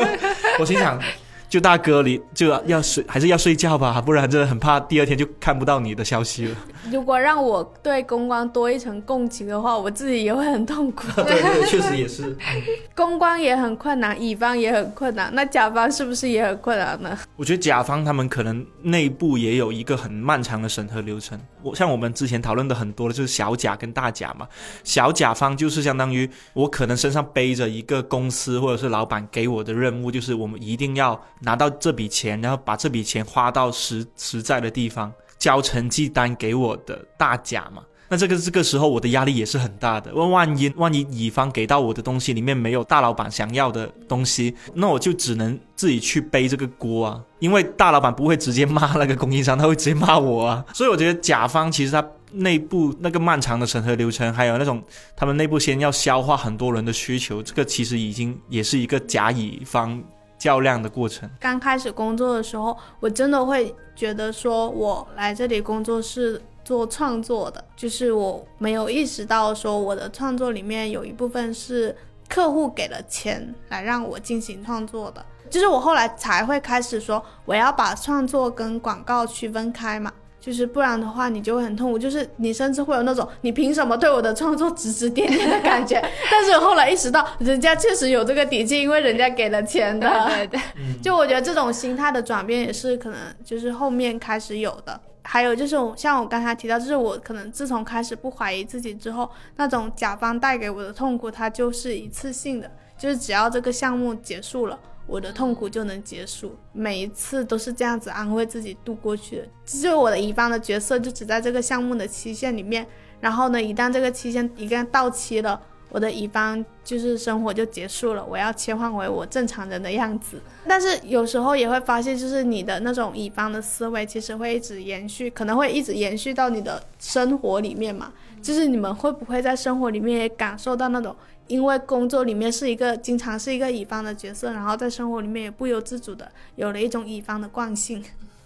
[0.58, 1.00] 我心想。
[1.48, 6.56] 就大哥，你就要睡，还是要睡觉吧，不然真的很怕第二天就看不到你的消息了。
[6.90, 11.06] 如果让我对公关多一层共情的话，我自己也会很痛苦。
[11.22, 12.36] 对，确实也是。
[12.94, 17.18] 公关也很困难，乙方也很困难，那甲方是不是也很困难呢？
[17.36, 21.38] 我觉得甲方他们可能内部也有一个很漫长的审核流程。
[21.62, 24.48] 我像我们之前讨论的很多的就是小甲跟大甲嘛。
[24.82, 31.12] 小甲方就是相当于我可能身上背着一个公司或者是老板给我的任务，就是我们一定要。
[31.44, 35.12] 拿到这笔钱，然后把这笔钱花到实实在的地方，
[35.42, 37.82] 交成绩单给我的大甲嘛。
[38.08, 40.14] 那这个这个时候我的压力也是很大的。
[40.14, 47.20] 万万一万一乙方给到我的东西里面没有大老板想要的东西，那我就只能自己去背这个锅啊。
[47.40, 50.64] 因为大老板不会直接骂那个供应商，他会直接骂我啊。
[50.72, 54.80] 所以我觉得甲方其实他内部那个漫长的审核流程，还有那种
[55.16, 60.00] 他们内部先要消化很多人的需求，这个其实已经也是一个甲乙方。
[60.42, 61.30] 较量的过程。
[61.38, 71.96] 刚开始工作的时候，我真的会觉得说，我来这里工作是做创作的，就是我没有意识到说，我的创作里面有一部分是
[72.28, 75.24] 客户给了钱来让我进行创作的。
[75.48, 80.12] 就是我后来才会开始说，我要把创作跟广告区分开嘛。
[80.42, 81.96] 就是不然的话，你就会很痛苦。
[81.96, 86.02] 就是你甚至会有那种你凭什么对我的创作指指点点的感觉。
[86.28, 90.10] 但是我后来意识到，人家确实有这个底气，因为人家给了钱的。
[90.34, 90.60] 对对。
[91.00, 95.00] 就我觉得这种心态的转变也是可能就是后面开始有的。
[95.24, 104.76] 还有就是像我刚才提到，就是我可能自从开始不怀疑自己之后，那种甲方带给我的痛苦，它就是一次性的，就是只要这个项目结束了。
[105.06, 109.48] 我的痛苦就能结束，每一次都是这样子安慰自己度过去的。
[109.64, 112.86] 就我的乙方的角色就只在这个项目的期限里面，
[113.20, 115.60] 然后呢，一旦这个期限一旦到期了，
[115.90, 120.40] 我的乙方就是生活就结束了，我要切换为我正常人的样子。
[120.66, 128.12] 但是有时候也会发现，就是你的那种乙方的思维其实会一直延续，可能会一直延续到你的生活里面嘛。
[128.40, 131.14] 就是你们会不会在生活里面也感受到那种？
[131.46, 138.02] 因为工作里面是一个经常是一个乙方的角色，然后在生活里面也不由自主的有了一种乙方的惯性。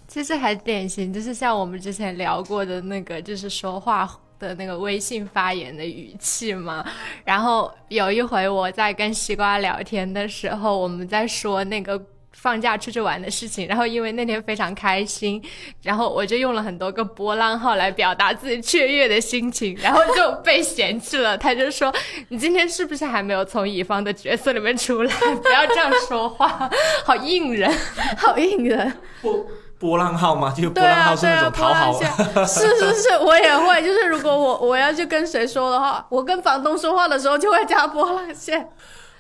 [0.09, 6.85] 其实还典型，就是像我们之前聊过的那个，就是说话的那个微信发言的语气嘛。
[7.25, 12.01] 然后有一回我在跟西瓜聊天的时候，我们在说那个。
[12.39, 15.43] 放假出去玩的事情，然后因为那天非常开心，
[15.83, 21.37] 然后我就用了很多个波浪号来表达自己雀跃的心情，然后就被嫌弃了。
[21.37, 21.93] 他就说
[22.29, 25.13] ：“你今天是不是还没有从乙方的角色里面出来？
[25.43, 26.71] 不要这样说话，
[27.05, 27.73] 好应人。
[28.19, 28.93] 好应人。
[29.23, 29.47] 波
[29.79, 30.55] 波浪号吗？
[30.57, 33.83] 就波对啊，浪号是那对啊，种讨好，波浪线是是是，我也会。
[33.83, 38.69] 就是如果我我要去跟谁说的话，我跟房东说话的时候就会加波浪线。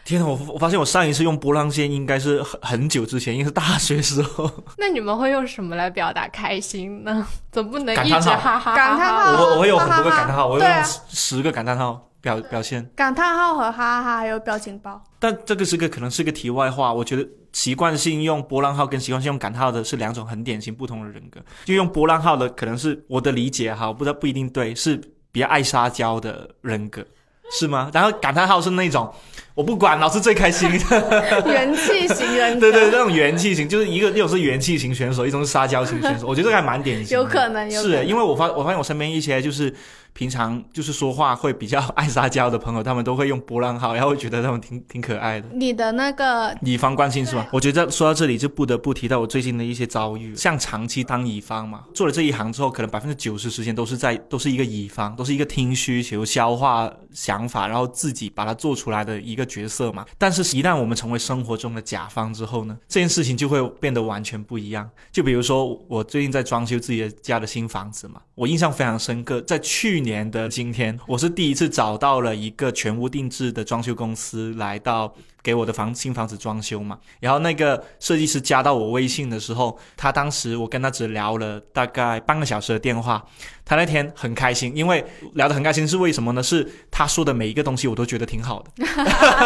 [0.06, 0.26] 天哪！
[0.26, 4.48] 我我发现我上一次用波浪线应该是很很久之前，应该是大学时候。
[4.78, 7.26] 那你们会用什么来表达开心呢？
[7.50, 12.88] 总不能一感叹号直哈哈哈哈感叹号我我会有很多个感叹号，我会用十十个感叹号表表现。
[12.94, 15.02] 感叹号和哈哈哈还有表情包。
[15.18, 21.40] 但这个是个可能是个题外话，我觉得习惯性用波浪号跟习惯性用感叹号的是两种很典型不同的人格。
[21.64, 24.96] 就用波浪号的，可能是我的理解哈，我不知道不一定对，是
[25.32, 27.04] 比较爱撒娇的人格，
[27.50, 27.90] 是吗？
[27.92, 29.12] 然后感叹号是那种
[29.54, 30.68] 我不管，老师最开心。
[31.46, 37.22] 元气型人，对对，那种元气型，就是一个一种是元气型选手，一种是撒娇型选手，我觉得这个还蛮典型的。
[37.22, 39.72] 有可能有可能是因为我发我发现我身边一些就是
[40.16, 45.46] 平常就是说话会比较爱撒娇的朋友，他们都会用波浪号，然后会觉得他们挺挺可爱的。
[45.52, 47.46] 你的那个乙方关心是吧？
[47.52, 50.34] 我觉得说到这里就不得不提到我最近的一些遭遇。
[50.34, 60.06] 像长期当乙方嘛，做了这一行之后，可能百分之九十时间都是在都是一个乙方，都是一个听需求、消化想法，然后自己把它做出来的一个角色嘛。
[60.16, 64.88] 但是，一旦我们成为生活中的甲方之后呢，这件事情就会变得完全不一样。
[65.12, 69.40] 就比如说，我最近在装修自己的家的新房子嘛，我印象非常深刻。
[69.40, 75.12] 在去年的今天，我是第一次找到了一个全屋定制的装修公司来到。
[75.42, 83.24] 给我的房新房子装修嘛，然后那个设计师加到我微信的时候，他当时我跟他只聊了大概半个小时的电话，
[83.66, 85.04] 他那天很开心，因为
[85.34, 86.42] 聊得很开心是为什么呢？
[86.42, 88.86] 是他说的每一个东西我都觉得挺好的，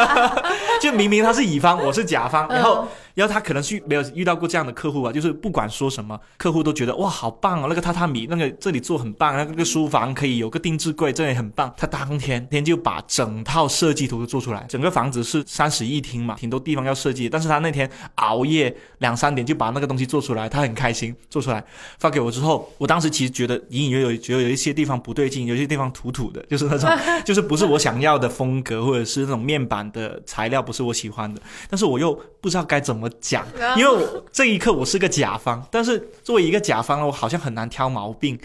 [0.81, 11.73] 就明明他是乙方，我是甲方，然后然后他可能是没有遇到过这样的客户吧，就是不管说什么，客户都觉得哇好棒哦，那个榻榻米那个这里做很棒，那个书房可以有个定制柜，这里很棒。
[11.77, 21.65] 他当天天就把整套设计图都做出来，整个房子是三室一厅嘛，挺多地方要设计，但是他那天熬夜两三点就把那个东西做出来，他很开心做出来
[21.99, 26.91] 发给我之后，我当时其实觉得隐隐约约觉得有一些地方不对劲，有些地方土土的，就是那种
[27.25, 33.47] 就是不是我想要的风格，或者是那种面板的材料不是我喜欢的，但是我又不知道该怎么讲，
[33.77, 38.39] 因为我这一刻我是个甲方，但是作为一个甲方呢，我好像很难挑毛病。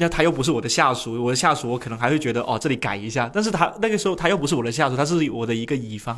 [0.00, 6.16] 那他又不是我的下属，我的下属我可能还会觉得哦这里改一下，但是他那个时候他又不是我的下属，他是我的一个乙方，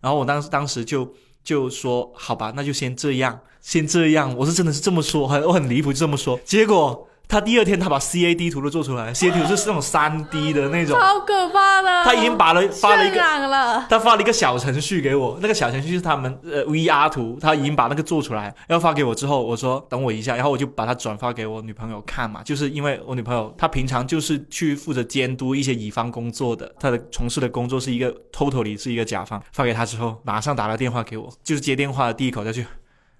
[0.00, 1.08] 然后我当时当时就
[1.44, 12.04] 就说好吧，那就先这样，先这样，我是真的是这么说，很我很离谱就这么说，结果他第二天他把 CAD 图都做出来，CAD 图是那种三 D 的那种，超可怕的。
[12.04, 13.22] 他已经把了发了一个。
[13.42, 32.66] 了，他发了一个小程序给我，那个小程序是他们呃 VR 图，他已经把那个做出来，然后发给我之后，我说等我一下，然后我就把它转发给我女朋友看嘛，就是因为我女朋友她平常就是去负责监督一些乙方工作的，她的从事的工作是一个 totally 是一个甲方，发给她之后，马上打了电话给我，就是接电话的第一口就去，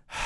[0.08, 0.16] 唉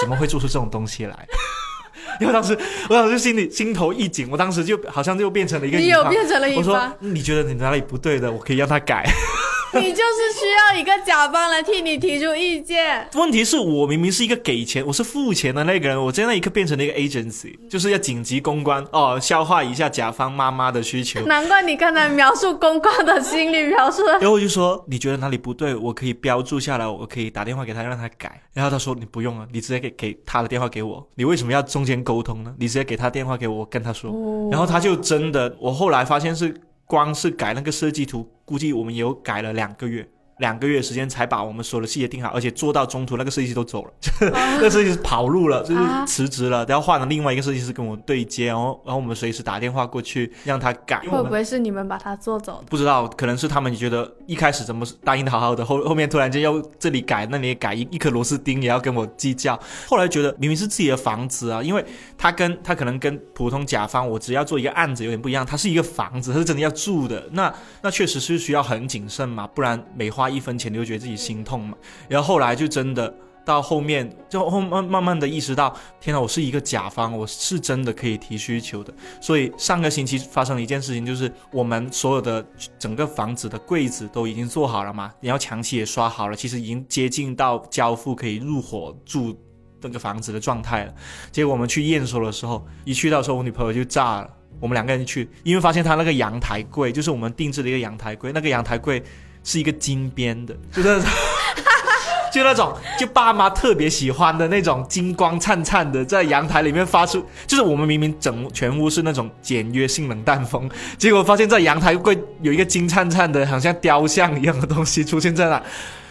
[0.00, 1.26] 怎么会做出这种东西来？
[2.20, 9.04] 因为当时我当时心里心头一紧，我当时就好像就变成了一个你有变成了乙我说，你觉得你哪里不对的，我可以让他改。
[9.74, 13.08] 你就是需要一个甲方来替你提出意见。
[13.14, 21.20] 问题是我明明是一个给钱，我是付钱的那个人，我在那一刻变成了一个 agency，就是要紧急公关哦，消化一下甲方妈妈的需求。
[21.26, 28.40] 难怪你刚才描述公关的心理描述的 然后我就说你觉得哪里不对，我可以标注下来，我可以打电话给他让他改。
[28.52, 32.54] 然后他说你不用了，你直接给给他的电话给我，你为什么要中间沟通呢？
[32.58, 34.10] 你直接给他电话给我，我跟他说。
[34.50, 36.54] 然后他就真的，我后来发现是
[36.86, 40.08] 光是改那个设计图，估计我们也有改了两个月。
[40.38, 43.90] 两个月时间才把我们所有的细节定好，而且做到中途那个设计师都走了，
[44.32, 51.00] 那个设计师跑路了，就是啊辞职了，然后换了另外一个设计师跟我对接，然后然后我们随时打电话过去让他改。
[51.00, 52.64] 会不会是你们把他做走的？
[52.68, 59.58] 不知道，可能是他们觉得一开始怎么答应的好好的，后后面突然间要这里改那里也改，一一颗螺丝钉也要跟我计较。
[59.88, 61.84] 后来觉得明明是自己的房子啊，因为
[62.18, 71.76] 他跟他可能跟普通甲方，我只要做一个案子有点不一样，他是一个房子，他是真的要住的，那那确实是需要很谨慎嘛，不然每一分钱你就觉得自己心痛嘛。
[72.08, 73.14] 然后后来就真的。
[73.46, 78.92] 到后面就后慢慢慢的意识到，天呐，我是一个甲方，我是真的可以提需求的。
[79.20, 82.44] 所以上个星期发生了一件事情，就是我们所有的
[82.76, 89.40] 整个房子的柜子都已经做好了嘛，然后墙漆也刷好了，其实已经接近到交付可以入伙住
[89.80, 90.92] 那个房子的状态了。
[91.30, 94.30] 结果我们去验收的时候，一去到时候，我女朋友就炸了。
[94.58, 99.02] 我们两个人去，因为发现他那个阳台柜，就是我们定制的一个阳台柜，那个阳台柜
[99.46, 101.08] 是一个金边的，就是那种
[102.34, 110.68] 就那种就爸妈特别喜欢的那种金光灿灿的，在阳台里面发出，就是我们明明整全屋是那种简约性冷淡风，
[110.98, 115.62] 结果发现在阳台柜有一个金灿灿的，好像雕像一样的东西出现在那，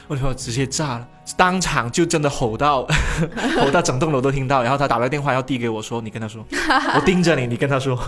[0.08, 2.86] 我女朋友直接炸了，当场就真的吼到
[3.58, 6.46] 吼到整栋楼都听到，然后他打了个电话要递给我说，你跟他说，
[6.96, 8.00] 我盯着你，你跟他说。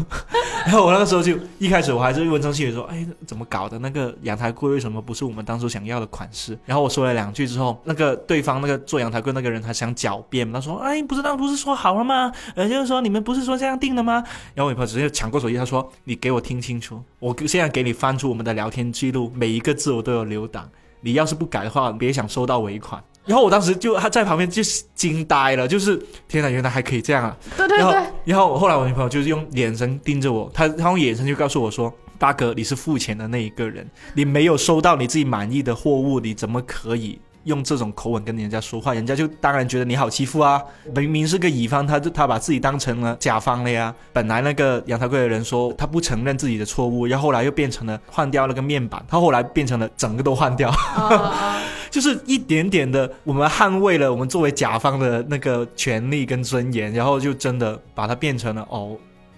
[0.65, 3.79] 然后我那个时候就一开始我还是温声细语说，哎，怎么搞的？
[3.79, 6.57] 那个阳台柜为什么不是我们当初想要的款式？
[6.65, 12.31] 然后我说了两句之后，那个对方那个做阳台柜那个人他想狡辩，他说，哎，不是当初是说好了吗？
[12.55, 14.23] 呃，就是说你们不是说这样定的吗？
[14.53, 20.69] 然后我女朋友直接抢过手机，她说，你给我听清楚，我现在给你翻出我们的聊天记录，每一个字我都有留档，
[21.01, 23.03] 你要是不改的话，别想收到尾款。
[23.25, 27.37] 然后我当时就他在旁边就是惊呆了，就是天哪，原来还可以这样啊！
[27.57, 38.93] 对对对，然后后来我女朋友就是用眼神盯着我，她她用眼神就告诉我说：“大哥，你是付钱的那一个人，你没有收到你自己满意的货物，你怎么可以用这种口吻跟人家说话？
[38.93, 40.61] 人家就当然觉得你好欺负啊！
[40.95, 43.93] 明明是个乙方，他就他把自己当成了甲方了呀。
[44.13, 50.69] 本来那个阳台柜的人说他不承认自己的错误，然后后来又变成了换掉那个面板，他后来变成了整个都换掉。
[50.69, 51.55] 哦
[51.89, 58.95] 就是一点点的，我们捍卫了我们作为甲方的那个权利跟尊严，然后就真的把它变成了哦，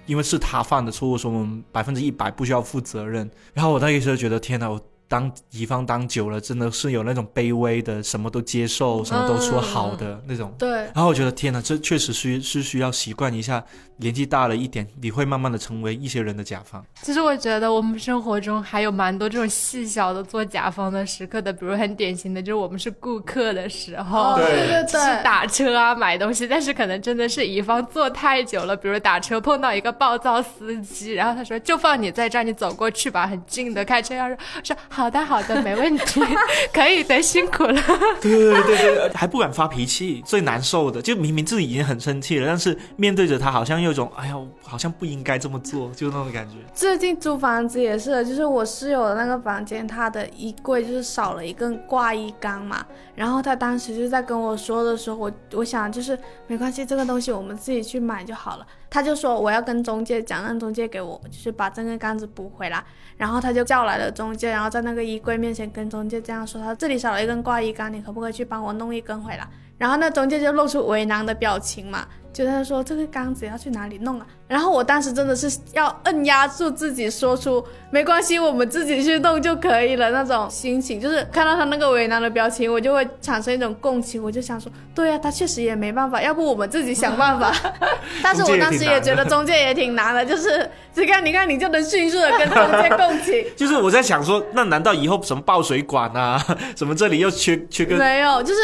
[0.08, 3.30] 因为是他犯的错误，所以我们百分之一百不需要负责任。
[3.54, 10.54] 然后我那个时候觉得，天哪，我当乙方当久了，真的是有那种卑微的，什么都接受，什么都说好的、那种。
[10.58, 13.62] 对，然后我觉得天哪，这确实需是需要习惯一下，
[13.98, 16.86] 年纪大了一点，你会慢慢的成为一些人的甲方。
[17.02, 24.46] 其实我觉得我们生活中还有蛮多这种细小的做甲方的时刻的，比如很典型的就是我们是顾客的时候，对。
[24.60, 36.22] 对对是打车啊买东西，但是可能真的是乙方坐太久了，比如打车碰到一个暴躁司机，然后他说就放你在这儿，你走过去吧，很近的，开车要说说好的好的没问题，
[36.74, 37.82] 可以的，辛苦了。
[38.20, 46.56] 对对对还不敢发脾气，最难受的就明明自己已经很生气了，但是面对着他，好像有一种哎呀，好像不应该这么做，就那种感觉。
[46.74, 52.86] 最近租房子也是的，就是我室友的那个房间，他的衣柜就是少了一根挂衣杆嘛。
[53.16, 58.68] 然后他当时就在跟我说的时候，我我想就是没关系，这个东西我们自己去买就好了。
[58.90, 62.84] 他就说我要跟中介讲，让中介给我就是把这根杆子补回来。
[63.18, 69.46] 然后他就叫来了中介，然后在那个衣柜面前跟中介这样说：他这里少了一根挂衣杆，你可不可以去帮我弄一根回来？
[69.80, 74.28] 然后那中介就露出为难的表情嘛，就他说这个缸子要去哪里弄啊？
[74.48, 81.00] 然后我当时真的是要摁压住自己，说出没关系，我们自己去弄就可以了那种心情。
[81.00, 87.54] 就是看到他那个为难的表情，我就会产生一种共情，我就想说，对呀、他确实也没办法，要不我们自己想办法。
[88.22, 93.46] 但是我当时也觉得中介也挺难的，就是你看你看你就能迅速的跟中介共情。
[93.56, 96.44] 就是我在想说，那难道以后什么爆水管啊，
[96.76, 98.62] 什么这里又缺缺个没有，就是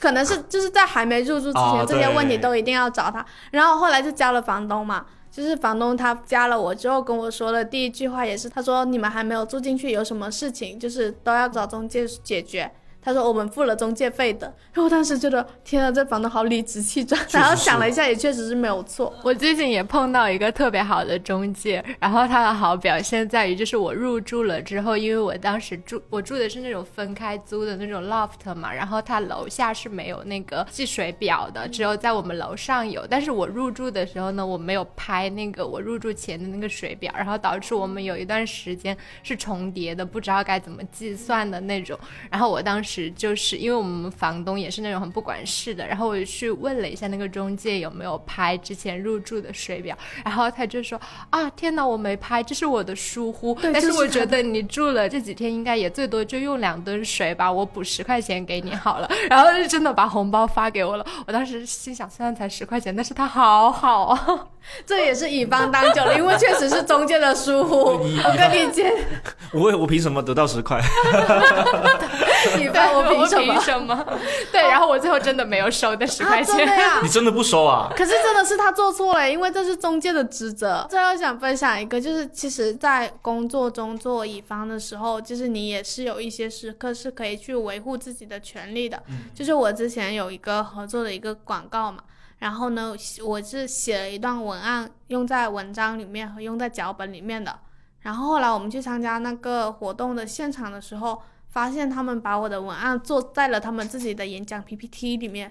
[0.00, 3.24] 可能是就是在还没入住之前，哦这些问题都一定要找他。
[3.50, 12.70] 然后后来就加了房东嘛，就是房东他加了我之后跟我说的第一句话也是，他说你们还没有住进去，有什么事情就是都要找中介解决。
[13.08, 17.18] 他说我们付了中介费的，然后我当时觉得天啊，这房东好理直气壮。
[17.30, 19.14] 然后想了一下，也确实是没有错。
[19.22, 33.06] 我最近也碰到一个特别好的中介，然后他的好表现在于，就是我入住了之后，因为我当时住我住的是那种分开租的那种 loft 嘛，然后他楼下是没有那个计水表的，只有在我们楼上有。
[33.06, 41.98] 但是我入住的时候呢，我没有拍那个我入住前的那个水表，然后导致我们有一段时间是重叠的，不知道该怎么计算的那种。
[42.30, 50.98] 然后我当时就是因为我们房东也是那种很不管事的，然后我就去问了一下那个中介有没有拍之前入住的水表，然后他就说
[51.30, 53.56] 啊天哪，我没拍，这是我的疏忽。
[53.62, 59.10] 但是我觉得你住了这几天应该也最多就用两吨水吧，我补十块钱给你好了。
[59.28, 64.46] 然后就真的把红包发给我了，我当时心想虽然才十块钱，但是他好好啊。
[64.84, 67.76] 这也是乙方当久了，因为确实是中介的疏忽。
[67.76, 68.86] 我跟你讲，
[69.54, 70.78] 我我凭什么得到十块？
[72.60, 73.60] 乙方我凭什么凭？
[73.60, 74.06] 什么？
[74.52, 76.68] 对，然后我最后真的没有收那十块啊，真钱。
[77.02, 77.08] 你？
[77.08, 77.90] 真的不收啊？
[77.96, 80.86] 可是真的是他做错了，因为这是中介的职责。
[80.88, 89.02] 最后想分享一个，就是其实，在工作中做乙方的时候，就是你也是有一些时刻是可以去维护自己的权利的。
[89.34, 91.98] 就是我之前有一个合作的一个广告嘛，
[92.38, 97.58] 然后呢，我是写了一段文案，用在文章里面和用在脚本里面的。
[98.00, 101.20] 然后后来我们去参加那个活动的现场的时候，
[101.50, 105.50] 发现他们把我的文案做在了他们自己的演讲 PPT 里面。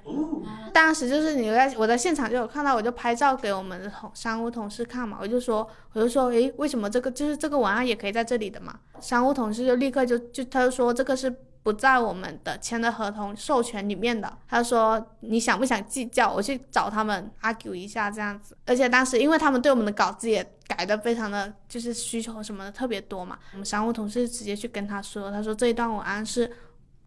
[0.74, 8.80] 当时就是你在我在现场就有看到，我就拍照给我们的同商务同事看嘛，我就说我就说，诶，为什么这个就是这个文案也可以在这里的嘛？
[9.00, 11.34] 商务同事就立刻就就他就说这个是
[11.64, 14.32] 不在我们的签的合同授权里面的。
[14.48, 16.32] 他说你想不想计较？
[16.32, 18.56] 我去找他们 argue 一下这样子。
[18.66, 26.52] 而且当时因为他们对我们的稿子也改的非常的就是需求什么的特别多嘛，我们商务同事直接去跟他说，他说这一段文案是。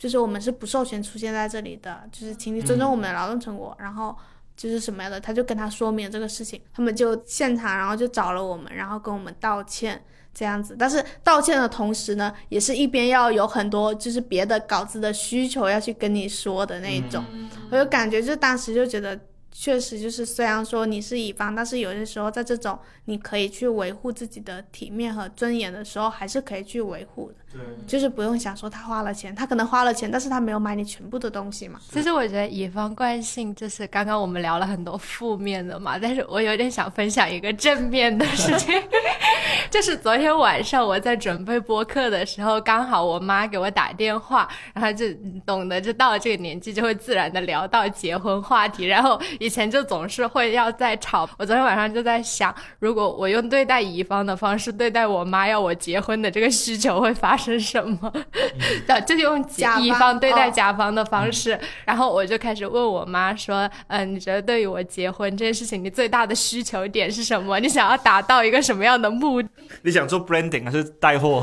[0.01, 4.17] 就是我们是不授权出现在这里的，就是请你尊重我们的劳动成果，然后
[4.57, 10.03] 就是什么样的，他就跟他说明这个事情，他们就现场，然后就找了我们，然后跟我们道歉
[10.33, 10.75] 这样子。
[10.79, 17.23] 但是道歉的同时呢，也是一边要有很多就是别的稿子的需求要去跟你说的那一种，
[17.71, 19.21] 我就感觉就当时就觉得。
[19.53, 27.35] 确实，就是虽然说你是乙方，但是有些时候在这种你可以去维护自己的体面和尊严的时候，还是可以去维护的。
[27.53, 31.81] 对，就是不用想说他花了钱，他可能花了钱，但是他没有买你全部的东西嘛。
[31.91, 38.81] 其实我觉得乙方惯性就是刚刚我们聊了很多负面的嘛，但是我有点想分享一个正面的事情，
[39.69, 45.07] 就是昨天晚上我在准备播客的时候，刚好我妈给我打电话，然后就
[45.45, 51.28] 懂得就到了这个年纪就会自然的聊到结婚话题，然后以前就总是会要在吵。
[51.36, 57.36] 我昨天晚上就在想，如果我用对待乙方的方式对待我妈要我结婚的这个需求会发。
[57.41, 58.12] 生什么？
[58.86, 59.43] 对，就用
[59.78, 67.59] 乙方对待甲方的方式，然后我就开始问我妈说：“嗯，你觉得对于我结婚这件事情，你最大的需求点是什么？
[67.61, 69.49] 你想要达到一个什么样的目的？
[69.80, 71.43] 你想做 branding 还是带货？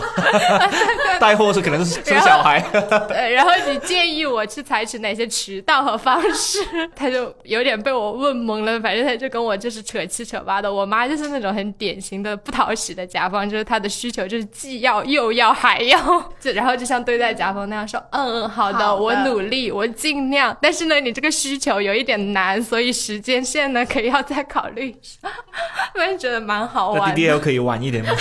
[1.19, 2.63] 带货是可能是生小孩。
[3.07, 6.59] 对，然后你建议我去采取哪些渠道和方式？
[6.95, 8.77] 他就有点被我问懵了。
[8.81, 10.71] 反正他就跟我就是扯七扯八的。
[10.71, 15.77] 我妈就是那种很典型的不讨喜的甲方，就是她的需求就是既要又要还。
[15.88, 15.97] 要
[16.41, 20.55] 就然后就像对待甲方那样说，嗯嗯好的，我努力，我尽量。
[20.61, 25.29] 但是呢，你这个需求有一点难，所以时间线呢可以要再考虑一下。
[25.95, 27.15] 我也觉得蛮好玩。
[27.15, 28.11] D D L 可以晚一点吗？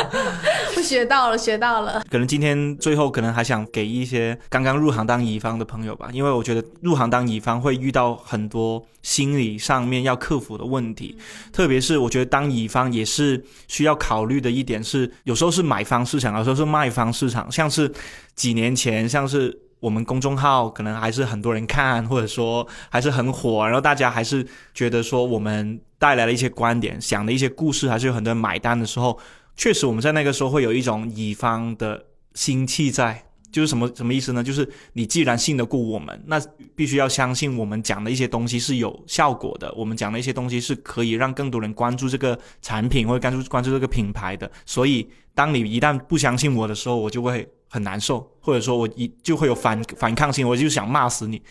[0.76, 2.02] 我学到了，学到了。
[2.10, 11.16] 可能今天最后可能还想给一些刚刚入行当乙方的朋友吧，因为我觉得入行当乙方会遇到很多心理上面要克服的问题，
[11.52, 16.90] 特别是我觉得当乙方也是需要考虑的一点是，有时候是买方市场，有时候是卖。
[16.96, 17.52] 方市场。
[17.52, 17.92] 像是
[18.34, 29.18] 几年前，像是我们公众号可能还是很多人看，或者说还是很火，然后大家还是觉得说我们带来了一些观点，想的一些故事，还是有很多人买单的时候，
[29.56, 34.42] 确实我们在那个时候会有一种乙方的心气在，就是什么什么意思呢？
[34.42, 36.40] 就是你既然信得过我们，那
[36.74, 45.08] 必须要相信我们讲的一些东西是有效果的，我们讲的一些东西是可以让更多人关注这个产品或者关注关注这个品牌的，所以。
[45.36, 51.42] 当你一旦不相信我的时候，我就会很难受，或者说我一就会有反反抗性，我就想骂死你。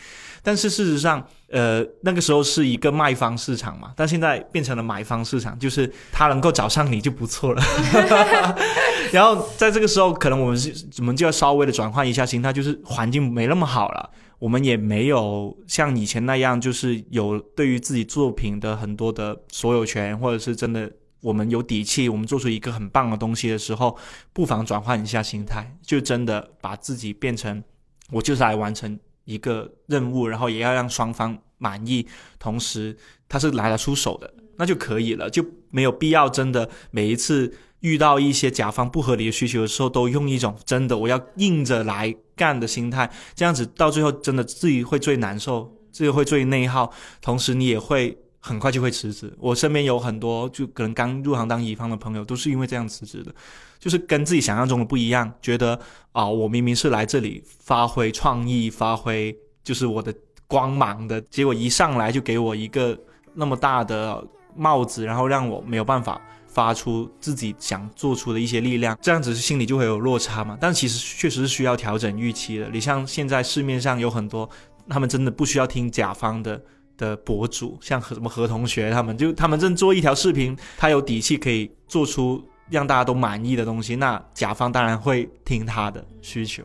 [0.42, 7.62] 但是事实上，呃，那个时候是一个卖方市场嘛，但现在变成了买方市场，就是他能够找上你就不错了。
[9.14, 20.92] 然后在这个时候，可能我们是我们就要稍微的转换一下心态，就是环境没那么好了，我们也没有像以前那样，就是有对于自己作品的很多的所有权，或者是真的。
[21.22, 23.98] 我们有底气，我们做出一个很棒的东西的时候，
[24.32, 27.64] 不妨转换一下心态，就真的把自己变成
[28.12, 32.06] 我就是来完成一个任务，然后也要让双方满意，
[32.38, 32.96] 同时
[33.28, 48.18] 他是来了出手的，那就可以了，就没有必要真的每一次遇到一些甲方不合理的需求的时候，都用一种真的我要硬着来干的心态，这样子到最后真的自己会最难受，自己会最内耗，同时你也会。
[48.48, 49.34] 很快就会辞职。
[49.40, 53.34] 我身边有很多就可能刚入行当乙方的朋友，都是因为这样辞职的，
[53.80, 55.80] 就是跟自己想象中的不一样，觉得
[56.12, 60.14] 啊，我明明是来这里发挥创意、发挥就是我的
[60.46, 62.96] 光芒的，结果一上来就给我一个
[63.34, 64.24] 那么大的
[64.56, 66.22] 帽子，然后让我没有办法
[66.56, 70.58] 发出自己想做出的一些力量，这样子心里就会有落差嘛。
[70.60, 72.68] 但其实确实是需要调整预期的。
[72.74, 74.50] 你像现在市面上有很多，
[74.90, 76.60] 他们真的不需要听甲方的。
[76.98, 86.64] 的博主像何什么何同学他们，就他们正做一条视频，他有底气可以做出让大家都满意的东西，那甲方当然会听他的需求。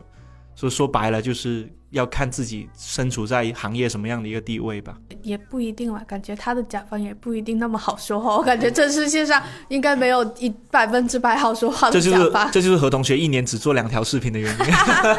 [0.55, 1.69] 所以说白了就是。
[1.91, 6.01] 要看自己身处在行业什么样的一个地位吧，也不一定吧。
[6.07, 8.35] 感觉他的甲方也不一定那么好说话。
[8.35, 12.49] 我感觉这世界上应该没有一百分之百好说话的甲方。
[12.51, 14.65] 这就是何同学一年只做两条视频的原因，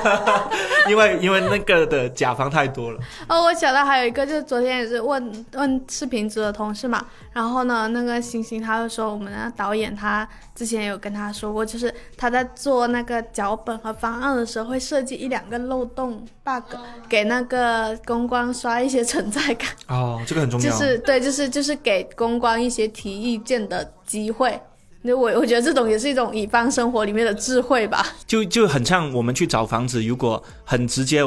[0.91, 2.99] 因为因为那个的甲方太多了。
[3.29, 16.62] 哦，我想到还有一个，就是昨天也是问问视频组的同事嘛，然后呢，那个星星他就说，我们的导演他之前有跟他说过，就是他在做那个脚本和方案的时候会设计一两个漏洞 bug。
[17.09, 20.71] 给那个公关刷一些存在感哦，这个很重要。
[20.71, 24.61] 就是对，就是就是给公关一些提意见的机会，
[25.03, 28.07] 那我我觉得这种也是一种乙方生活里面的智慧吧。
[28.27, 31.23] 就就很像我们去找房子，如果很直接。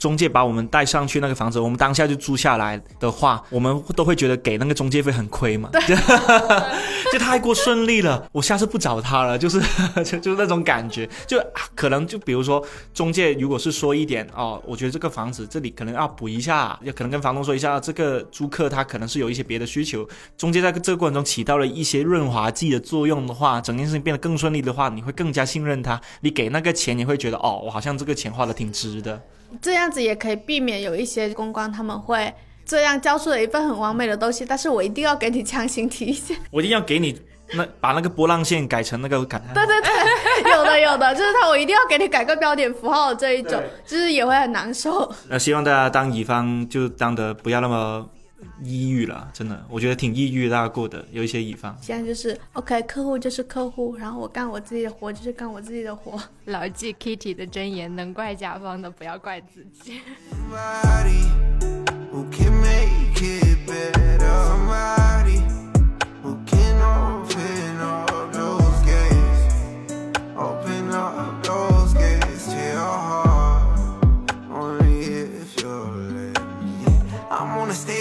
[0.00, 5.68] 中介把我们带上去那个房子，我们当下就租下来的话，我们都会觉得给那个中介费很亏嘛，
[7.12, 9.60] 就太过顺利了，我下次不找他了，就是
[10.02, 11.38] 就 就是那种感觉，就
[11.74, 29.20] 可能就比如说中介如果是说一点哦，我觉得这个房子这里可能要补一下，也可能跟房东说一下，这个租客他可能是有一些别的需求，中介在这个过程中起到了一些润滑剂的作用的话，整件事情变得更顺利的话，你会更加信任他，你给那个钱你会觉得哦，我好像这个钱花的挺值的。
[29.60, 32.32] 这样子也可以避免有一些公关他们会
[32.64, 36.36] 这样交出了一份很完美的东西，但是我一定要给你强行提现。
[36.50, 37.20] 我一定要给你
[37.52, 45.12] 那把那个波浪线改成那个感叹， 对对对，有的有的，就是他我一定要给你改个标点符号这一种，就是也会很难受。
[45.28, 48.08] 那希望大家当乙方就当的不要那么
[48.62, 51.76] 抑郁了，真的，我觉得挺抑郁，大家过的有一些乙方。
[51.80, 56.20] 现在就是 OK，客户就是客户，然后我干我自己的活就是干我自己的活。
[56.46, 60.00] 牢记 Kitty 的箴言：能怪甲方的，不要怪自己。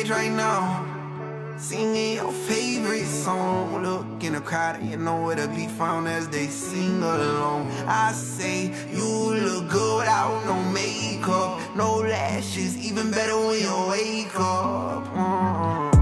[0.09, 0.85] stage right now.
[1.57, 3.83] Singing your favorite song.
[3.83, 7.69] Look in the crowd and you know where to be found as they sing along.
[7.87, 12.77] I say, you look good without no makeup, no lashes.
[12.77, 15.05] Even better when you wake up.
[15.13, 15.98] Mm.